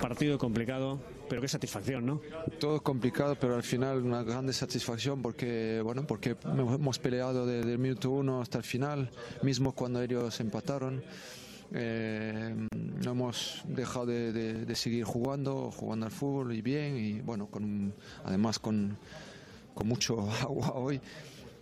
[0.00, 2.20] partido complicado, pero qué satisfacción, ¿no?
[2.60, 7.72] Todo es complicado, pero al final una grande satisfacción porque, bueno, porque hemos peleado desde
[7.72, 9.10] el minuto uno hasta el final,
[9.42, 11.02] mismo cuando ellos empataron.
[11.74, 17.20] Eh, no hemos dejado de, de- de seguir jugando, jugando al fútbol y bien, y
[17.20, 17.92] bueno, con
[18.24, 18.96] además con,
[19.78, 21.00] con mucho agua hoy.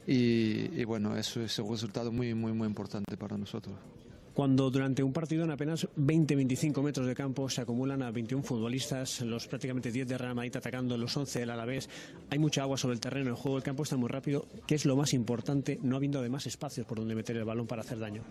[0.07, 3.75] Y, y bueno, eso es un resultado muy, muy, muy importante para nosotros.
[4.33, 9.23] Cuando durante un partido en apenas 20-25 metros de campo se acumulan a 21 futbolistas,
[9.23, 11.89] los prácticamente 10 de Real Madrid atacando, los 11 del Alavés,
[12.31, 14.47] hay mucha agua sobre el terreno, el juego del campo está muy rápido.
[14.67, 17.83] ¿Qué es lo más importante, no habiendo además espacios por donde meter el balón para
[17.83, 18.23] hacer daño?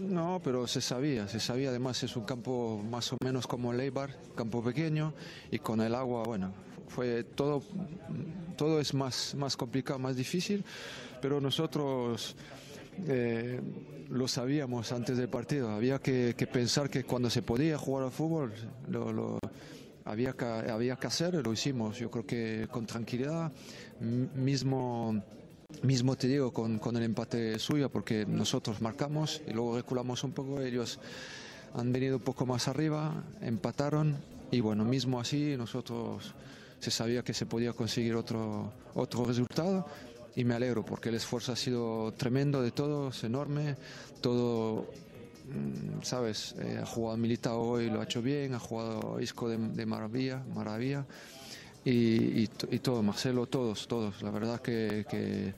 [0.00, 1.70] No, pero se sabía, se sabía.
[1.70, 5.14] Además es un campo más o menos como Leibar, campo pequeño
[5.50, 6.52] y con el agua, bueno,
[6.92, 7.62] fue todo,
[8.56, 10.64] todo es más, más complicado, más difícil,
[11.20, 12.36] pero nosotros
[13.06, 13.60] eh,
[14.10, 15.70] lo sabíamos antes del partido.
[15.70, 18.52] Había que, pensar que cuando se podía jugar al fútbol,
[18.88, 19.38] lo,
[20.04, 21.98] había, que, había que hacer, lo hicimos.
[21.98, 23.50] Yo creo que con tranquilidad,
[24.00, 25.22] mismo
[25.82, 30.32] mismo te digo con, con el empate suyo porque nosotros marcamos y luego reculamos un
[30.32, 31.00] poco ellos
[31.74, 34.18] han venido un poco más arriba empataron
[34.50, 36.34] y bueno mismo así nosotros
[36.82, 39.86] se sabía que se podía conseguir otro otro resultado
[40.34, 43.76] y me alegro porque el esfuerzo ha sido tremendo de todos enorme
[44.20, 44.90] todo
[45.46, 49.86] mm, sabes Eh, ha jugado Militao hoy lo ha hecho bien ha jugado Isco de,
[49.86, 51.04] maravilla maravilla
[51.84, 54.22] y, y to- y todo, Marcelo, todos, todos.
[54.22, 55.52] La verdad que, que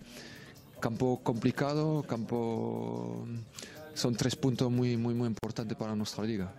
[0.80, 3.26] campo complicado, campo
[3.94, 6.50] son tres puntos muy, muy, muy importantes para nuestra liga.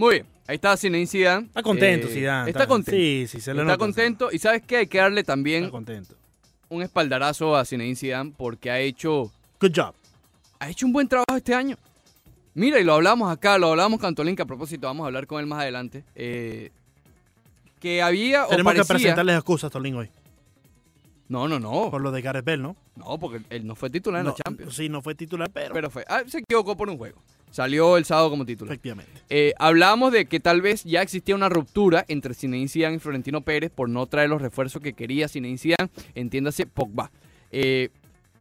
[0.00, 1.46] Muy bien, ahí está Zinedine Zidane.
[1.46, 2.50] Está contento, Eh, Zidane.
[2.50, 2.96] Está contento.
[2.98, 3.78] Sí, sí, se le está nota.
[3.78, 4.28] contento.
[4.32, 6.14] Y sabes qué, hay que darle también Está contento.
[6.70, 9.94] un espaldarazo a Zinedine Zidane porque ha hecho, Good job.
[10.58, 11.76] ha hecho un buen trabajo este año.
[12.54, 15.26] Mira, y lo hablamos acá, lo hablamos con Antolín, que a propósito vamos a hablar
[15.26, 16.02] con él más adelante.
[16.14, 16.70] eh,
[17.78, 20.10] que había o Tenemos que presentarles excusas, Tolín, hoy.
[21.28, 21.90] No, no, no.
[21.90, 22.76] Por lo de Gareth Bell, ¿no?
[22.96, 24.74] No, porque él no fue titular en la Champions.
[24.74, 26.04] Sí, no fue titular, pero, Pero fue.
[26.08, 27.22] ah, se equivocó por un juego.
[27.50, 28.72] Salió el sábado como titular.
[28.72, 29.12] efectivamente.
[29.28, 33.40] Eh, hablábamos de que tal vez ya existía una ruptura entre Zinedine Zidane y Florentino
[33.40, 37.10] Pérez por no traer los refuerzos que quería Zinedine Zidane, entiéndase Pogba.
[37.50, 37.90] Eh,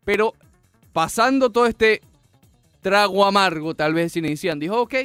[0.06, 0.34] pero
[0.94, 2.02] pasando todo este
[2.82, 4.96] trago amargo, tal vez Zinedine Zidane dijo, ok,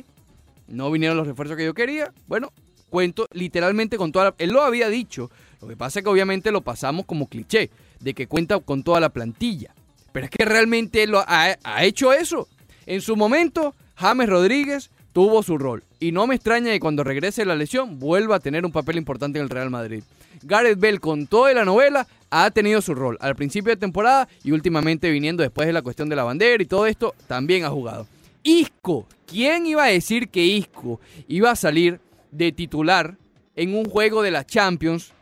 [0.68, 2.52] no vinieron los refuerzos que yo quería, bueno,
[2.90, 4.34] cuento literalmente con toda la...
[4.38, 8.14] Él lo había dicho, lo que pasa es que obviamente lo pasamos como cliché, de
[8.14, 9.74] que cuenta con toda la plantilla.
[10.12, 12.46] Pero es que realmente él lo ha, ha hecho eso.
[12.86, 15.84] En su momento, James Rodríguez tuvo su rol.
[16.00, 18.96] Y no me extraña que cuando regrese de la lesión vuelva a tener un papel
[18.96, 20.02] importante en el Real Madrid.
[20.42, 24.50] Gareth Bell con toda la novela ha tenido su rol al principio de temporada y
[24.50, 28.06] últimamente viniendo después de la cuestión de la bandera y todo esto, también ha jugado.
[28.42, 33.16] Isco, ¿quién iba a decir que Isco iba a salir de titular
[33.56, 35.12] en un juego de la Champions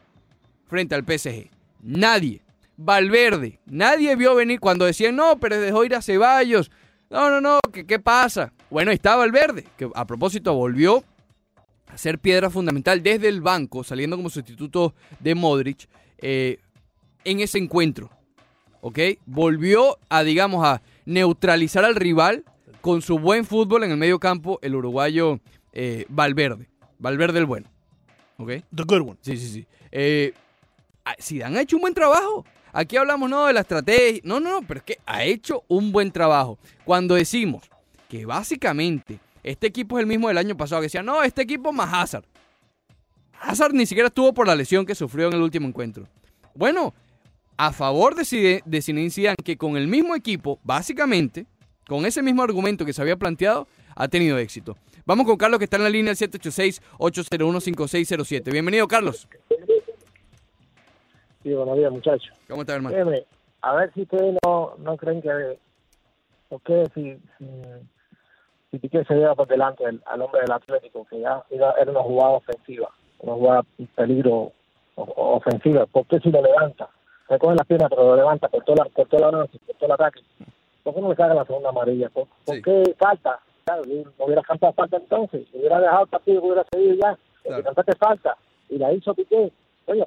[0.66, 1.50] frente al PSG?
[1.82, 2.40] Nadie.
[2.78, 6.70] Valverde, nadie vio venir cuando decían, no, pero dejó ir a Ceballos.
[7.10, 8.52] No, no, no, ¿qué, qué pasa?
[8.72, 11.04] Bueno, ahí está Valverde, que a propósito volvió
[11.88, 16.58] a ser piedra fundamental desde el banco, saliendo como sustituto de Modric, eh,
[17.22, 18.08] en ese encuentro.
[18.80, 18.98] ¿Ok?
[19.26, 22.44] Volvió a, digamos, a neutralizar al rival
[22.80, 25.38] con su buen fútbol en el medio campo, el uruguayo
[25.74, 26.70] eh, Valverde.
[26.98, 27.68] Valverde el bueno.
[28.38, 28.52] ¿Ok?
[28.74, 29.16] The good one.
[29.20, 29.66] Sí, sí, sí.
[29.90, 30.32] Eh,
[31.20, 32.46] Zidane ha hecho un buen trabajo.
[32.72, 34.22] Aquí hablamos no de la estrategia.
[34.24, 36.58] No, no, no, pero es que ha hecho un buen trabajo.
[36.86, 37.70] Cuando decimos
[38.12, 41.72] que básicamente este equipo es el mismo del año pasado, que decía, no, este equipo
[41.72, 42.26] más Hazard.
[43.40, 46.06] Hazard ni siquiera estuvo por la lesión que sufrió en el último encuentro.
[46.54, 46.92] Bueno,
[47.56, 51.46] a favor de, de Zinedine Zidane, que con el mismo equipo, básicamente,
[51.88, 54.76] con ese mismo argumento que se había planteado, ha tenido éxito.
[55.06, 58.52] Vamos con Carlos, que está en la línea 786-801-5607.
[58.52, 59.26] Bienvenido, Carlos.
[61.42, 62.30] Sí, buenos días, muchachos.
[62.46, 62.94] ¿Cómo está, hermano?
[63.62, 65.58] A ver si ustedes no, no creen que...
[66.50, 67.46] ¿Por qué si, si,
[68.72, 71.90] si Piqué se lleva por delante al, al hombre del Atlético, que ya era, era
[71.90, 72.88] una jugada ofensiva,
[73.20, 73.62] una jugada
[73.94, 74.52] peligro
[74.96, 76.88] ofensiva, ¿por qué si lo levanta?
[77.28, 79.86] Recoge las piernas, pero lo levanta por toda la, por toda la noche, por todo
[79.86, 80.20] el ataque.
[80.82, 82.08] ¿Por qué no le saca la segunda amarilla?
[82.08, 83.40] ¿Por, qué falta?
[83.64, 87.18] Claro, no hubiera cantado falta entonces, hubiera dejado el partido, hubiera seguido ya.
[87.44, 87.84] El Claro.
[87.84, 88.36] que falta
[88.70, 89.52] y la hizo Piqué.
[89.86, 90.04] Oye,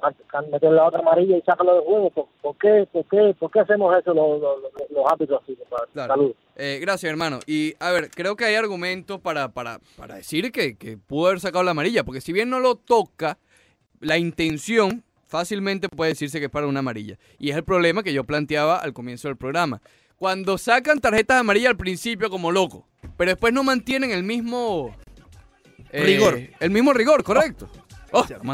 [0.50, 2.10] meter la otra amarilla y sácalo del juego.
[2.10, 5.56] ¿Por, por qué, por, qué, ¿Por qué hacemos eso los, los, árbitros así?
[5.92, 6.14] Claro.
[6.14, 6.34] Salud.
[6.56, 7.40] Eh, gracias, hermano.
[7.46, 11.40] Y a ver, creo que hay argumentos para, para, para decir que, que pudo haber
[11.40, 13.38] sacado la amarilla, porque si bien no lo toca,
[14.00, 17.18] la intención fácilmente puede decirse que es para una amarilla.
[17.38, 19.82] Y es el problema que yo planteaba al comienzo del programa.
[20.16, 22.86] Cuando sacan tarjetas amarillas al principio como loco,
[23.18, 24.94] pero después no mantienen el mismo
[25.92, 26.40] eh, Rigor.
[26.60, 27.68] El mismo rigor, correcto.
[27.72, 27.85] Oh,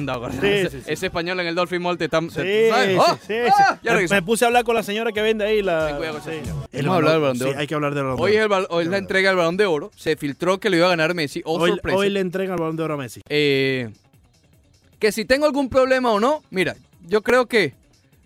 [0.07, 0.93] dado, Sí, ese, sí, sí.
[0.93, 2.21] ese español en el Dolphin Mall te está...
[2.31, 2.73] ¿sabes?
[2.91, 5.63] sí, Oh, sí, ah, ya Me- puse a hablar con la señora que vende ahí
[5.63, 5.89] la...
[5.89, 6.47] Ten cuidado con esa sí.
[6.47, 6.67] señora.
[6.73, 7.59] El Vamos a hablar del Balón de Sí, Oro.
[7.61, 8.43] hay que hablar del Balón de Hoy Oro.
[8.43, 9.91] el bal- hoy es la entrega del balón de oro.
[9.97, 11.43] Se filtró que lo iba a ganar Messi.
[11.45, 11.99] Oh, Hoy, sorpresa.
[11.99, 13.21] hoy le entregan el Balón de Oro a Messi.
[13.29, 13.91] Eh,
[14.99, 17.75] que si tengo algún problema o no, mira, yo creo que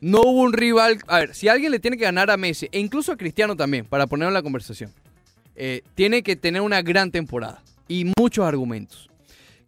[0.01, 0.99] no hubo un rival.
[1.07, 3.85] A ver, si alguien le tiene que ganar a Messi, e incluso a Cristiano también,
[3.87, 4.93] para ponerlo en la conversación.
[5.59, 9.09] eh, tiene que tener una gran temporada y muchos argumentos.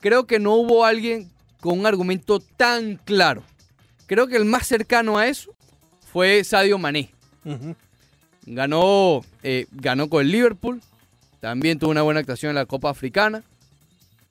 [0.01, 1.31] Creo que no hubo alguien
[1.61, 3.43] con un argumento tan claro.
[4.07, 5.55] Creo que el más cercano a eso
[6.13, 7.11] fue Sadio Mané.
[8.47, 10.81] Ganó, eh, ganó con el Liverpool.
[11.41, 13.43] También tuvo una buena actuación en la Copa Africana.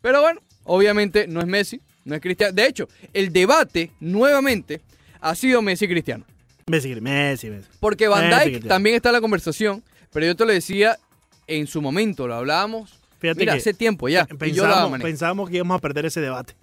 [0.02, 2.54] Pero bueno, obviamente no es Messi, no es Cristiano.
[2.54, 4.82] De hecho, el debate nuevamente
[5.22, 6.26] ha sido Messi y Cristiano.
[6.66, 7.68] Messi, Messi, Messi.
[7.80, 8.68] Porque Van Messi, Dijk Cristiano.
[8.68, 9.84] también está en la conversación.
[10.12, 10.98] Pero yo te lo decía
[11.46, 13.00] en su momento, lo hablábamos.
[13.20, 14.28] Fíjate Mira, que hace tiempo ya.
[14.52, 16.56] yo pensábamos que íbamos a perder ese debate.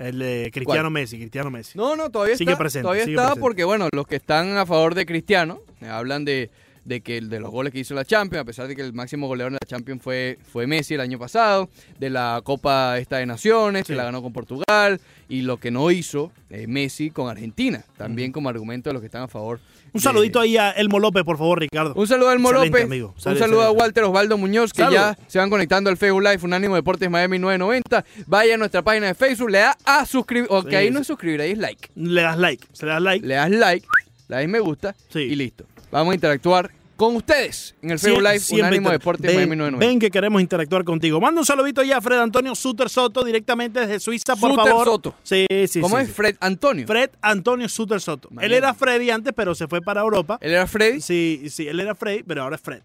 [0.00, 0.92] El de Cristiano ¿Cuál?
[0.92, 1.76] Messi, Cristiano Messi.
[1.76, 2.58] No, no, todavía Sigue está.
[2.58, 3.40] presente, todavía sigue está presente.
[3.40, 6.50] porque, bueno, los que están a favor de Cristiano eh, hablan de,
[6.84, 8.92] de que el de los goles que hizo la Champions, a pesar de que el
[8.92, 11.68] máximo goleador en la Champions fue, fue Messi el año pasado,
[11.98, 15.90] de la Copa esta de Naciones, que la ganó con Portugal, y lo que no
[15.90, 19.60] hizo eh, Messi con Argentina, también como argumento de los que están a favor.
[19.92, 21.94] Un de- saludito ahí a Elmo López, por favor, Ricardo.
[21.94, 22.84] Un saludo a Elmo Excelente, López.
[22.84, 23.14] amigo.
[23.16, 23.70] Un saludo a.
[23.72, 24.94] Walter Osvaldo Muñoz, que Salud.
[24.94, 28.04] ya se van conectando al Facebook Live, Unánimo Deportes Miami 990.
[28.26, 31.06] Vaya a nuestra página de Facebook, le da a suscribir, o que ahí no es
[31.06, 31.88] suscribir, ahí es like.
[31.94, 33.26] Le das like, se le das like.
[33.26, 33.86] Le das like,
[34.28, 35.20] le das me gusta Sí.
[35.20, 35.64] y listo.
[35.90, 39.86] Vamos a interactuar con ustedes en el Facebook Live, siempre Unánimo Deportes ven, Miami 990.
[39.86, 41.18] ven que queremos interactuar contigo.
[41.20, 44.84] Manda un saludito ya a Fred Antonio Suter Soto, directamente desde Suiza, por Suter favor.
[44.86, 45.14] Soto.
[45.22, 46.08] Sí, sí, ¿Cómo sí, es?
[46.08, 46.14] sí.
[46.14, 46.86] Fred Antonio.
[46.86, 48.28] Fred Antonio Suter Soto.
[48.40, 50.38] Él era Freddy antes, pero se fue para Europa.
[50.42, 51.00] ¿Él era Freddy?
[51.00, 52.82] Sí, sí, él era Freddy, pero ahora es Fred.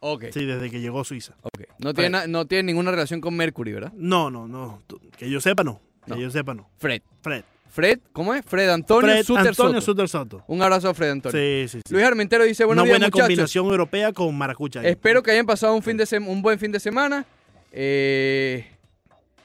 [0.00, 0.24] Ok.
[0.32, 1.34] Sí, desde que llegó a Suiza.
[1.42, 1.60] ok.
[1.78, 3.92] No, tiene, no tiene ninguna relación con Mercury, ¿verdad?
[3.94, 4.82] No, no, no.
[5.16, 5.80] Que yo sepa, no.
[6.04, 6.16] Que No.
[6.18, 6.68] yo sepa, no.
[6.78, 7.02] Fred.
[7.22, 7.44] Fred.
[7.70, 8.44] Fred, ¿cómo es?
[8.44, 9.92] Fred Antonio Fred Suter Antonio Soto.
[9.92, 10.44] Suter Soto.
[10.48, 11.38] Un abrazo a Fred Antonio.
[11.40, 11.94] Sí, sí, sí.
[11.94, 13.22] Luis Armentero dice, buenos Una días, buena muchachos.
[13.28, 14.80] combinación europea con maracucha.
[14.80, 14.88] ahí.
[14.88, 17.24] Espero que hayan pasado un, fin de sem- un buen fin de semana.
[17.72, 18.66] Eh,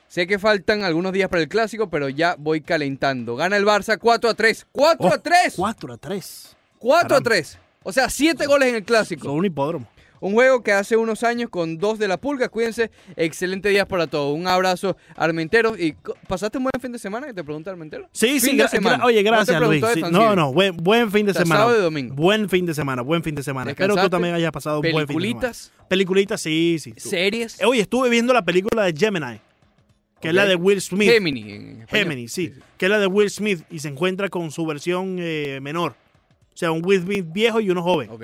[0.08, 3.36] sé que faltan algunos días para el clásico, pero ya voy calentando.
[3.36, 4.66] Gana el Barça 4 a 3.
[4.74, 5.54] ¡4 Oh, a 3!
[5.56, 6.56] 4 a 3.
[6.80, 7.30] 4 a caramba.
[7.30, 7.60] 3.
[7.84, 9.32] O sea, 7 goles en el Con clásico.
[9.32, 9.88] un hipódromo.
[10.26, 12.50] Un juego que hace unos años con dos de la pulga.
[12.50, 12.90] Cuídense.
[13.16, 14.36] Excelente día para todos.
[14.36, 15.78] Un abrazo, Armentero.
[15.78, 15.94] ¿Y
[16.28, 17.28] pasaste un buen fin de semana?
[17.28, 18.10] Que te pregunta Armentero.
[18.12, 18.98] Sí, sí, Fin de gra- semana.
[18.98, 19.82] gra- oye, No gracias Luis.
[19.82, 20.28] de Sí, Thanksgiving.
[20.30, 21.62] no, no, buen, buen fin de semana.
[21.62, 22.16] sábado y domingo.
[22.16, 23.70] Buen fin de semana, buen fin de semana.
[23.70, 25.42] Espero que tú también hayas pasado un buen fin de semana.
[25.42, 26.94] Peliculitas, Peliculitas, sí, sí.
[26.98, 27.62] series.
[27.62, 29.40] Eh, Oye, estuve viendo la película de Gemini,
[30.20, 31.08] que es la de Will Smith.
[31.12, 31.82] Gemini.
[31.88, 35.60] Gemini, sí, que es la de Will Smith y se encuentra con su versión eh,
[35.62, 35.92] menor.
[35.92, 38.10] O sea, un Will Smith viejo y uno joven.
[38.10, 38.24] Ok.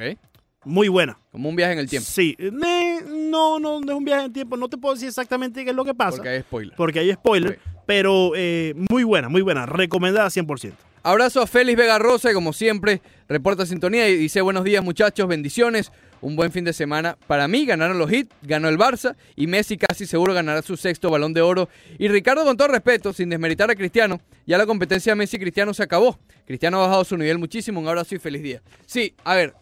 [0.63, 1.17] Muy buena.
[1.31, 2.07] Como un viaje en el tiempo.
[2.09, 2.37] Sí.
[2.39, 4.57] No, no, no es un viaje en tiempo.
[4.57, 6.17] No te puedo decir exactamente qué es lo que pasa.
[6.17, 6.75] Porque hay spoiler.
[6.75, 7.59] porque hay spoiler.
[7.85, 9.65] Pero eh, muy buena, muy buena.
[9.65, 10.73] Recomendada 100%.
[11.03, 15.27] Abrazo a Félix Vega Rosa, y como siempre, reporta sintonía y dice buenos días muchachos,
[15.27, 15.91] bendiciones,
[16.21, 17.17] un buen fin de semana.
[17.25, 21.09] Para mí ganaron los hits, ganó el Barça y Messi casi seguro ganará su sexto
[21.09, 21.69] balón de oro.
[21.97, 26.19] Y Ricardo, con todo respeto, sin desmeritar a Cristiano, ya la competencia Messi-Cristiano se acabó.
[26.45, 28.61] Cristiano ha bajado su nivel muchísimo, un abrazo y feliz día.
[28.85, 29.55] Sí, a ver,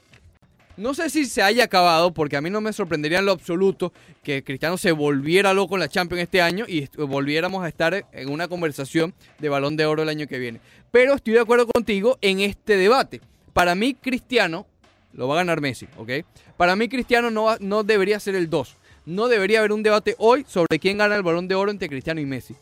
[0.80, 3.92] no sé si se haya acabado, porque a mí no me sorprendería en lo absoluto
[4.24, 8.30] que Cristiano se volviera loco en la Champions este año y volviéramos a estar en
[8.30, 10.60] una conversación de balón de oro el año que viene.
[10.92, 13.22] Pero estoy de acuerdo contigo en este debate.
[13.54, 14.66] Para mí, Cristiano
[15.14, 16.12] lo va a ganar Messi, ¿ok?
[16.58, 18.76] Para mí, Cristiano no, no debería ser el 2.
[19.06, 22.22] No debería haber un debate hoy sobre quién gana el balón de oro entre Cristiano
[22.22, 22.56] y Messi.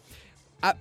[0.61, 0.75] Ah,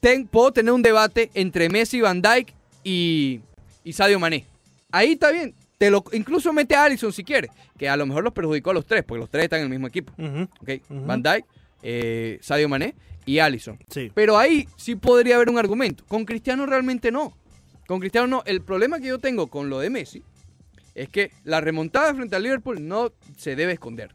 [0.00, 2.52] ten- puedo tener un debate entre Messi, Van Dijk
[2.82, 3.40] y,
[3.84, 4.46] y Sadio Mané.
[4.90, 5.54] Ahí está bien.
[5.78, 8.74] Te lo, incluso mete a Allison si quiere, que a lo mejor los perjudicó a
[8.74, 10.12] los tres, porque los tres están en el mismo equipo.
[10.16, 10.70] Ujú, ¿ok?
[10.88, 11.06] Ujú.
[11.06, 11.44] Van Dijk,
[11.82, 12.94] eh, Sadio Mané
[13.26, 13.78] y Allison.
[13.90, 14.10] Sí.
[14.14, 16.04] Pero ahí sí podría haber un argumento.
[16.06, 17.36] Con Cristiano realmente no.
[17.86, 18.42] Con Cristiano no.
[18.46, 20.22] El problema que yo tengo con lo de Messi
[20.94, 24.14] es que la remontada frente al Liverpool no se debe esconder.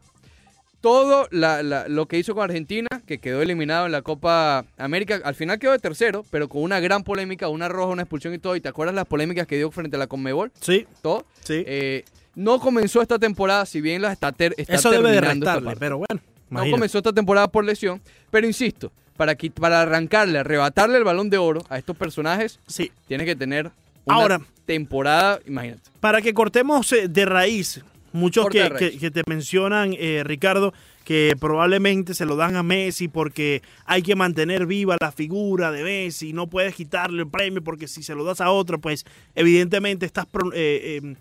[0.82, 5.20] Todo la- la- lo que hizo con Argentina, que quedó eliminado en la Copa América,
[5.26, 8.38] al final quedó de tercero, pero con una gran polémica, una roja, una expulsión y
[8.40, 8.56] todo.
[8.56, 10.52] ¿Y te acuerdas las polémicas que dio frente a la Conmebol?
[10.62, 11.26] Sí, Todo.
[11.44, 11.64] sí.
[11.68, 12.06] Eh,
[12.36, 15.98] no comenzó esta temporada, si bien la está, ter- está Eso debe de restarle, pero
[15.98, 16.22] bueno.
[16.50, 18.02] No comenzó esta temporada por lesión,
[18.32, 22.90] pero insisto, para, para arrancarle, arrebatarle el balón de oro a estos personajes, Sí.
[23.08, 23.70] tienes que tener
[24.06, 25.82] una Ahora- temporada, imagínate.
[26.00, 27.82] Para que cortemos eh, de raíz,
[28.14, 30.74] muchos que, te mencionan, eh, Ricardo,
[31.06, 35.84] que probablemente se lo dan a Messi porque hay que mantener viva la figura de
[35.84, 39.06] Messi, no puedes quitarle el premio porque si se lo das a otro, pues
[39.36, 41.16] evidentemente estás, eh, eh,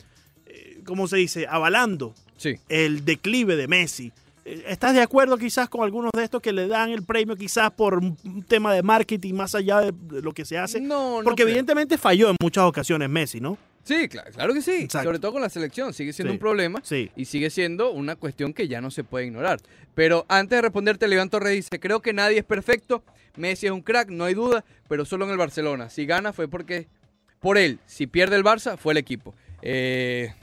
[0.47, 2.55] eh, ¿cómo se dice?, avalando Sí.
[2.69, 4.13] el declive de Messi.
[4.45, 7.71] Eh, ¿Estás de acuerdo quizás con algunos de estos que le dan el premio quizás
[7.71, 10.81] por un tema de marketing más allá de de lo que se hace?
[10.81, 11.49] No, no Porque creo.
[11.49, 13.57] evidentemente falló en muchas ocasiones Messi, ¿no?
[13.89, 14.83] Sí, claro, claro que sí.
[14.83, 15.09] Exacto.
[15.09, 16.35] Sobre todo con la selección, sigue siendo Sí.
[16.37, 17.11] un problema Sí.
[17.17, 19.61] y sigue siendo una cuestión que ya no se puede ignorar.
[19.95, 23.03] Pero antes de responderte, Levan Torres dice, creo que nadie es perfecto,
[23.37, 25.89] Messi es un crack, no hay duda, pero solo en el Barcelona.
[25.89, 26.87] Si gana fue porque,
[27.41, 29.35] por él, si pierde el Barça, fue el equipo.
[29.63, 30.35] Eh,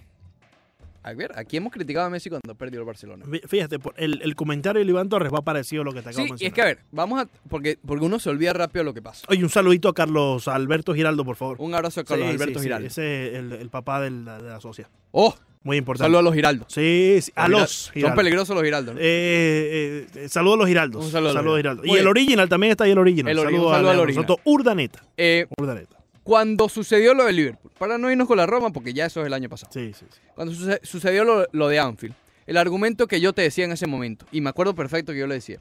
[1.08, 3.26] A ver, aquí hemos criticado a Messi cuando perdió el Barcelona.
[3.26, 6.26] Fí- Fíjate, el, el comentario de Iván Torres va parecido a lo que te acabo
[6.26, 7.30] Sí, de y es que a ver, vamos a.
[7.47, 9.26] Porque, porque uno se olvida rápido de lo que pasa.
[9.30, 11.58] Oye, un saludito a Carlos Alberto Giraldo, por favor.
[11.60, 12.88] Un abrazo a Carlos Sí, Alberto sí, sí, Giraldo.
[12.88, 14.89] Ese es el, el papá del- de la socia.
[15.12, 16.06] Oh, Muy importante.
[16.06, 16.68] saludos a los Giraldos.
[16.74, 18.10] Sí, sí, a Los Giraldos.
[18.10, 18.95] Son peligrosos los Giraldos.
[18.95, 18.99] ¿no?
[19.01, 21.06] Eh, eh, eh, saludos a los Giraldos.
[21.06, 21.86] Un saludo a los Giraldos.
[21.86, 23.32] Y el original también está ahí el original.
[23.32, 24.28] El un saludo a original.
[24.28, 24.41] Soto.
[24.43, 25.03] Urdaneta.
[25.18, 25.97] Eh, Urdaneta.
[26.26, 29.28] Cuando sucedió lo de Liverpool, para no irnos con la Roma, porque ya eso es
[29.28, 29.71] el año pasado.
[29.71, 30.19] Sí, sí, sí.
[30.34, 32.15] Cuando suce- sucedió lo, lo de Anfield,
[32.47, 35.28] el argumento que yo te decía en ese momento, y me acuerdo perfecto que yo
[35.28, 35.59] le decía,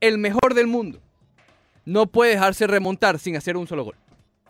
[0.00, 1.00] el mejor del mundo
[1.84, 3.94] no puede dejarse remontar sin hacer un solo gol.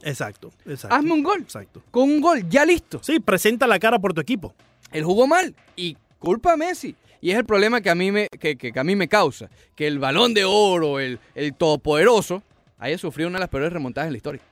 [0.02, 0.94] Exacto, exacto.
[0.94, 1.40] Hazme un gol.
[1.40, 1.82] Exacto.
[1.90, 3.00] Con un gol, ya listo.
[3.02, 4.54] Sí, presenta la cara por tu equipo.
[4.92, 6.94] Él jugó mal y culpa a Messi.
[7.20, 9.50] Y es el problema que a mí me, que, que- que a mí me causa.
[9.74, 12.42] Que el balón de oro, el, el todopoderoso,
[12.78, 14.42] haya sufrido una de las peores remontadas en la historia.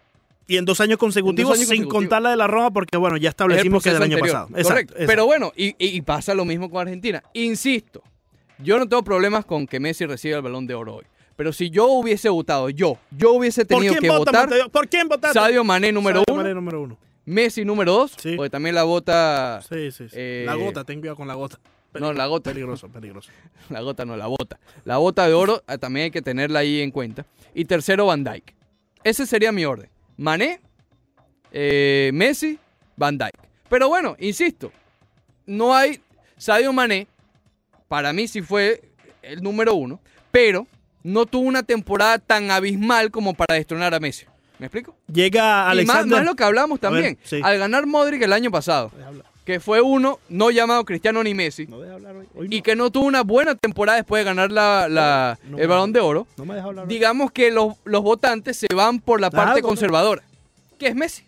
[0.47, 2.03] Y en dos años consecutivos, años sin consecutivos.
[2.03, 4.32] contar la de la Roma, porque bueno, ya Es establecimos que del proceso año anterior.
[4.42, 4.49] pasado.
[4.59, 4.92] Exacto, Correcto.
[4.95, 5.07] exacto.
[5.12, 7.22] Pero bueno, y, pasa lo mismo con Argentina.
[7.32, 8.03] Insisto,
[8.59, 11.05] yo no tengo problemas con que Messi reciba el balón de oro hoy.
[11.36, 14.68] Pero si yo hubiese votado, yo, yo hubiese ¿Por tenido que vota, votar Mateo?
[14.68, 15.38] ¿Por quién votaste?
[15.38, 16.99] Sadio Mané número Sadio uno, Mané número uno.
[17.24, 18.36] Messi número dos, Sí.
[18.36, 20.14] porque también la vota, Sí, sí, sí.
[20.16, 21.59] Eh, la gota, ten cuidado con la gota.
[21.99, 22.51] No, la gota.
[22.51, 23.30] Peligroso, peligroso.
[23.70, 24.59] la gota no, la bota.
[24.84, 27.24] La bota de oro ah, también hay que tenerla ahí en cuenta.
[27.55, 28.55] Y tercero, Van Dyke.
[29.05, 29.88] Ese sería mi orden.
[30.16, 30.60] Mané,
[31.52, 32.58] eh, Messi,
[32.96, 33.38] Van Dyke.
[33.68, 34.72] Pero bueno, insisto,
[35.46, 36.00] no hay
[36.36, 37.06] Sadio Mané,
[37.88, 38.82] para mí sí fue
[39.22, 40.00] el número uno,
[40.30, 40.66] pero
[41.02, 44.26] no tuvo una temporada tan abismal como para destronar a Messi.
[44.58, 44.96] ¿Me explico?
[45.12, 46.18] Llega Y más, Alexander.
[46.18, 47.18] más lo que hablamos ver, también.
[47.24, 47.40] sí.
[47.42, 48.90] Al ganar Modric el año pasado,
[49.45, 52.26] que fue uno no llamado Cristiano ni Messi, no deja hablar hoy.
[52.34, 55.68] Hoy y que no tuvo una buena temporada después de ganar la, la- No, el
[55.68, 56.88] balón de oro, No me deja hablar hoy.
[56.88, 60.22] digamos que los, los votantes se van por la parte conservadora,
[60.78, 61.22] que es Messi.